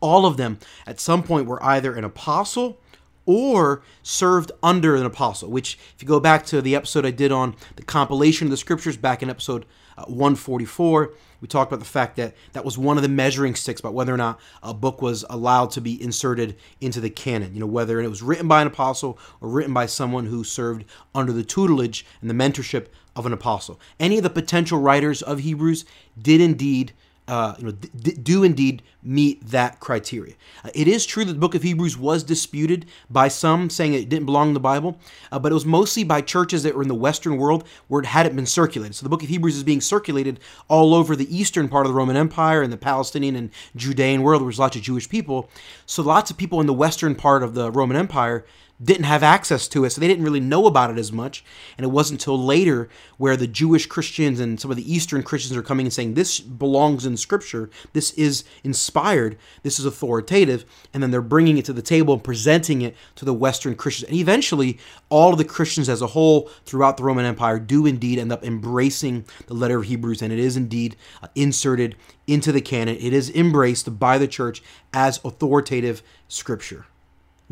all 0.00 0.26
of 0.26 0.36
them 0.36 0.58
at 0.86 1.00
some 1.00 1.22
point 1.22 1.46
were 1.46 1.62
either 1.62 1.94
an 1.94 2.04
apostle 2.04 2.78
or 3.24 3.82
served 4.02 4.50
under 4.62 4.96
an 4.96 5.06
apostle, 5.06 5.48
which, 5.48 5.78
if 5.94 6.02
you 6.02 6.08
go 6.08 6.18
back 6.18 6.44
to 6.46 6.60
the 6.60 6.74
episode 6.74 7.06
I 7.06 7.12
did 7.12 7.30
on 7.30 7.54
the 7.76 7.82
compilation 7.84 8.48
of 8.48 8.50
the 8.50 8.56
scriptures 8.56 8.96
back 8.96 9.22
in 9.22 9.30
episode 9.30 9.64
uh, 9.98 10.04
144, 10.04 11.12
we 11.40 11.48
talked 11.48 11.72
about 11.72 11.80
the 11.80 11.90
fact 11.90 12.16
that 12.16 12.34
that 12.52 12.64
was 12.64 12.78
one 12.78 12.96
of 12.96 13.02
the 13.02 13.08
measuring 13.08 13.54
sticks 13.54 13.80
about 13.80 13.94
whether 13.94 14.14
or 14.14 14.16
not 14.16 14.38
a 14.62 14.72
book 14.72 15.02
was 15.02 15.24
allowed 15.28 15.72
to 15.72 15.80
be 15.80 16.00
inserted 16.02 16.56
into 16.80 17.00
the 17.00 17.10
canon. 17.10 17.52
You 17.52 17.60
know, 17.60 17.66
whether 17.66 18.00
it 18.00 18.08
was 18.08 18.22
written 18.22 18.46
by 18.46 18.60
an 18.60 18.68
apostle 18.68 19.18
or 19.40 19.48
written 19.48 19.74
by 19.74 19.86
someone 19.86 20.26
who 20.26 20.44
served 20.44 20.84
under 21.14 21.32
the 21.32 21.42
tutelage 21.42 22.06
and 22.20 22.30
the 22.30 22.34
mentorship 22.34 22.86
of 23.16 23.26
an 23.26 23.32
apostle. 23.32 23.80
Any 23.98 24.18
of 24.18 24.22
the 24.22 24.30
potential 24.30 24.78
writers 24.78 25.20
of 25.20 25.40
Hebrews 25.40 25.84
did 26.20 26.40
indeed 26.40 26.92
uh, 27.28 27.54
you 27.58 27.64
know, 27.64 27.70
d- 27.70 28.12
do 28.12 28.42
indeed 28.42 28.82
meet 29.02 29.44
that 29.48 29.80
criteria. 29.80 30.34
Uh, 30.64 30.70
it 30.74 30.88
is 30.88 31.06
true 31.06 31.24
that 31.24 31.32
the 31.32 31.38
book 31.38 31.54
of 31.54 31.62
Hebrews 31.62 31.96
was 31.96 32.24
disputed 32.24 32.86
by 33.10 33.28
some, 33.28 33.70
saying 33.70 33.94
it 33.94 34.08
didn't 34.08 34.26
belong 34.26 34.48
in 34.48 34.54
the 34.54 34.60
Bible, 34.60 34.98
uh, 35.30 35.38
but 35.38 35.52
it 35.52 35.54
was 35.54 35.64
mostly 35.64 36.04
by 36.04 36.20
churches 36.20 36.62
that 36.62 36.74
were 36.74 36.82
in 36.82 36.88
the 36.88 36.94
Western 36.94 37.36
world 37.36 37.66
where 37.88 38.02
it 38.02 38.06
hadn't 38.06 38.36
been 38.36 38.46
circulated. 38.46 38.94
So 38.94 39.04
the 39.04 39.10
book 39.10 39.22
of 39.22 39.28
Hebrews 39.28 39.56
is 39.56 39.62
being 39.62 39.80
circulated 39.80 40.40
all 40.68 40.94
over 40.94 41.14
the 41.14 41.36
eastern 41.36 41.68
part 41.68 41.86
of 41.86 41.92
the 41.92 41.96
Roman 41.96 42.16
Empire 42.16 42.62
and 42.62 42.72
the 42.72 42.76
Palestinian 42.76 43.36
and 43.36 43.50
Judean 43.76 44.22
world, 44.22 44.42
where 44.42 44.48
there's 44.48 44.58
lots 44.58 44.76
of 44.76 44.82
Jewish 44.82 45.08
people. 45.08 45.48
So 45.86 46.02
lots 46.02 46.30
of 46.30 46.36
people 46.36 46.60
in 46.60 46.66
the 46.66 46.74
western 46.74 47.14
part 47.14 47.42
of 47.42 47.54
the 47.54 47.70
Roman 47.70 47.96
Empire 47.96 48.44
didn't 48.82 49.04
have 49.04 49.22
access 49.22 49.68
to 49.68 49.84
it, 49.84 49.90
so 49.90 50.00
they 50.00 50.08
didn't 50.08 50.24
really 50.24 50.40
know 50.40 50.66
about 50.66 50.90
it 50.90 50.98
as 50.98 51.12
much. 51.12 51.44
And 51.76 51.84
it 51.84 51.90
wasn't 51.90 52.20
until 52.20 52.42
later 52.42 52.88
where 53.16 53.36
the 53.36 53.46
Jewish 53.46 53.86
Christians 53.86 54.40
and 54.40 54.60
some 54.60 54.70
of 54.70 54.76
the 54.76 54.92
Eastern 54.92 55.22
Christians 55.22 55.56
are 55.56 55.62
coming 55.62 55.86
and 55.86 55.92
saying, 55.92 56.14
This 56.14 56.40
belongs 56.40 57.06
in 57.06 57.16
Scripture, 57.16 57.70
this 57.92 58.12
is 58.12 58.44
inspired, 58.64 59.38
this 59.62 59.78
is 59.78 59.84
authoritative. 59.84 60.64
And 60.92 61.02
then 61.02 61.10
they're 61.10 61.22
bringing 61.22 61.58
it 61.58 61.64
to 61.66 61.72
the 61.72 61.82
table 61.82 62.14
and 62.14 62.24
presenting 62.24 62.82
it 62.82 62.96
to 63.16 63.24
the 63.24 63.34
Western 63.34 63.74
Christians. 63.74 64.10
And 64.10 64.18
eventually, 64.18 64.78
all 65.08 65.32
of 65.32 65.38
the 65.38 65.44
Christians 65.44 65.88
as 65.88 66.02
a 66.02 66.08
whole 66.08 66.50
throughout 66.64 66.96
the 66.96 67.04
Roman 67.04 67.24
Empire 67.24 67.58
do 67.58 67.86
indeed 67.86 68.18
end 68.18 68.32
up 68.32 68.44
embracing 68.44 69.24
the 69.46 69.54
letter 69.54 69.78
of 69.78 69.84
Hebrews, 69.84 70.22
and 70.22 70.32
it 70.32 70.38
is 70.38 70.56
indeed 70.56 70.96
uh, 71.22 71.28
inserted 71.34 71.96
into 72.26 72.52
the 72.52 72.60
canon. 72.60 72.96
It 72.96 73.12
is 73.12 73.30
embraced 73.30 73.98
by 73.98 74.18
the 74.18 74.28
church 74.28 74.62
as 74.92 75.20
authoritative 75.24 76.02
Scripture 76.28 76.86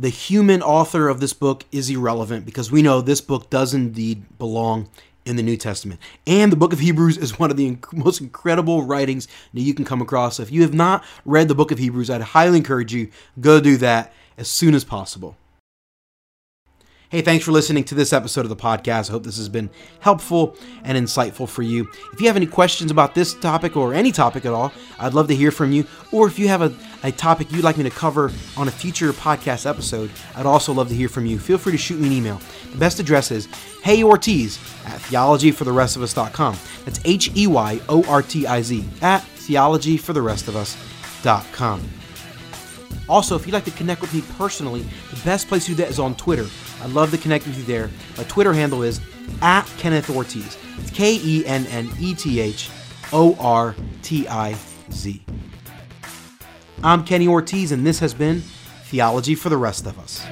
the 0.00 0.08
human 0.08 0.62
author 0.62 1.08
of 1.08 1.20
this 1.20 1.34
book 1.34 1.66
is 1.70 1.90
irrelevant 1.90 2.46
because 2.46 2.72
we 2.72 2.80
know 2.80 3.02
this 3.02 3.20
book 3.20 3.50
does 3.50 3.74
indeed 3.74 4.38
belong 4.38 4.88
in 5.26 5.36
the 5.36 5.42
New 5.42 5.58
Testament. 5.58 6.00
And 6.26 6.50
the 6.50 6.56
book 6.56 6.72
of 6.72 6.78
Hebrews 6.78 7.18
is 7.18 7.38
one 7.38 7.50
of 7.50 7.58
the 7.58 7.76
most 7.92 8.22
incredible 8.22 8.82
writings 8.84 9.28
that 9.52 9.60
you 9.60 9.74
can 9.74 9.84
come 9.84 10.00
across. 10.00 10.36
So 10.36 10.42
if 10.42 10.50
you 10.50 10.62
have 10.62 10.72
not 10.72 11.04
read 11.26 11.48
the 11.48 11.54
book 11.54 11.70
of 11.70 11.78
Hebrews, 11.78 12.08
I'd 12.08 12.22
highly 12.22 12.56
encourage 12.56 12.94
you 12.94 13.10
go 13.40 13.60
do 13.60 13.76
that 13.76 14.14
as 14.38 14.48
soon 14.48 14.74
as 14.74 14.84
possible. 14.84 15.36
Hey, 17.10 17.20
thanks 17.22 17.44
for 17.44 17.50
listening 17.50 17.82
to 17.84 17.94
this 17.96 18.12
episode 18.12 18.42
of 18.42 18.50
the 18.50 18.56
podcast. 18.56 19.10
I 19.10 19.12
hope 19.12 19.24
this 19.24 19.38
has 19.38 19.48
been 19.48 19.68
helpful 19.98 20.56
and 20.84 20.96
insightful 20.96 21.48
for 21.48 21.62
you. 21.62 21.90
If 22.12 22.20
you 22.20 22.28
have 22.28 22.36
any 22.36 22.46
questions 22.46 22.92
about 22.92 23.16
this 23.16 23.34
topic 23.34 23.76
or 23.76 23.92
any 23.92 24.12
topic 24.12 24.44
at 24.44 24.52
all, 24.52 24.72
I'd 24.96 25.12
love 25.12 25.26
to 25.26 25.34
hear 25.34 25.50
from 25.50 25.72
you. 25.72 25.88
Or 26.12 26.28
if 26.28 26.38
you 26.38 26.46
have 26.46 26.62
a, 26.62 26.72
a 27.02 27.10
topic 27.10 27.50
you'd 27.50 27.64
like 27.64 27.76
me 27.76 27.82
to 27.82 27.90
cover 27.90 28.30
on 28.56 28.68
a 28.68 28.70
future 28.70 29.12
podcast 29.12 29.68
episode, 29.68 30.08
I'd 30.36 30.46
also 30.46 30.72
love 30.72 30.88
to 30.90 30.94
hear 30.94 31.08
from 31.08 31.26
you. 31.26 31.40
Feel 31.40 31.58
free 31.58 31.72
to 31.72 31.78
shoot 31.78 31.98
me 31.98 32.06
an 32.06 32.12
email. 32.12 32.40
The 32.70 32.78
best 32.78 33.00
address 33.00 33.32
is 33.32 33.48
heyortiz 33.82 34.60
at 34.86 35.00
theologyfortherestofus.com. 35.00 36.56
That's 36.84 37.00
H 37.04 37.36
E 37.36 37.48
Y 37.48 37.80
O 37.88 38.04
R 38.04 38.22
T 38.22 38.46
I 38.46 38.62
Z 38.62 38.84
at 39.02 39.22
theologyfortherestofus.com. 39.22 41.90
Also, 43.10 43.34
if 43.34 43.44
you'd 43.44 43.52
like 43.52 43.64
to 43.64 43.72
connect 43.72 44.00
with 44.00 44.14
me 44.14 44.22
personally, 44.38 44.82
the 45.10 45.20
best 45.24 45.48
place 45.48 45.64
to 45.64 45.72
do 45.72 45.74
that 45.74 45.88
is 45.88 45.98
on 45.98 46.14
Twitter. 46.14 46.46
I'd 46.80 46.90
love 46.90 47.10
to 47.10 47.18
connect 47.18 47.44
with 47.44 47.58
you 47.58 47.64
there. 47.64 47.90
My 48.16 48.22
Twitter 48.24 48.52
handle 48.52 48.84
is 48.84 49.00
at 49.42 49.64
Kenneth 49.78 50.08
Ortiz. 50.08 50.56
It's 50.78 50.90
K 50.90 51.18
E 51.20 51.44
N 51.44 51.66
N 51.66 51.90
E 51.98 52.14
T 52.14 52.38
H 52.38 52.70
O 53.12 53.36
R 53.40 53.74
T 54.02 54.28
I 54.28 54.54
Z. 54.92 55.20
I'm 56.84 57.04
Kenny 57.04 57.26
Ortiz, 57.26 57.72
and 57.72 57.84
this 57.84 57.98
has 57.98 58.14
been 58.14 58.42
Theology 58.84 59.34
for 59.34 59.48
the 59.48 59.58
Rest 59.58 59.86
of 59.86 59.98
Us. 59.98 60.24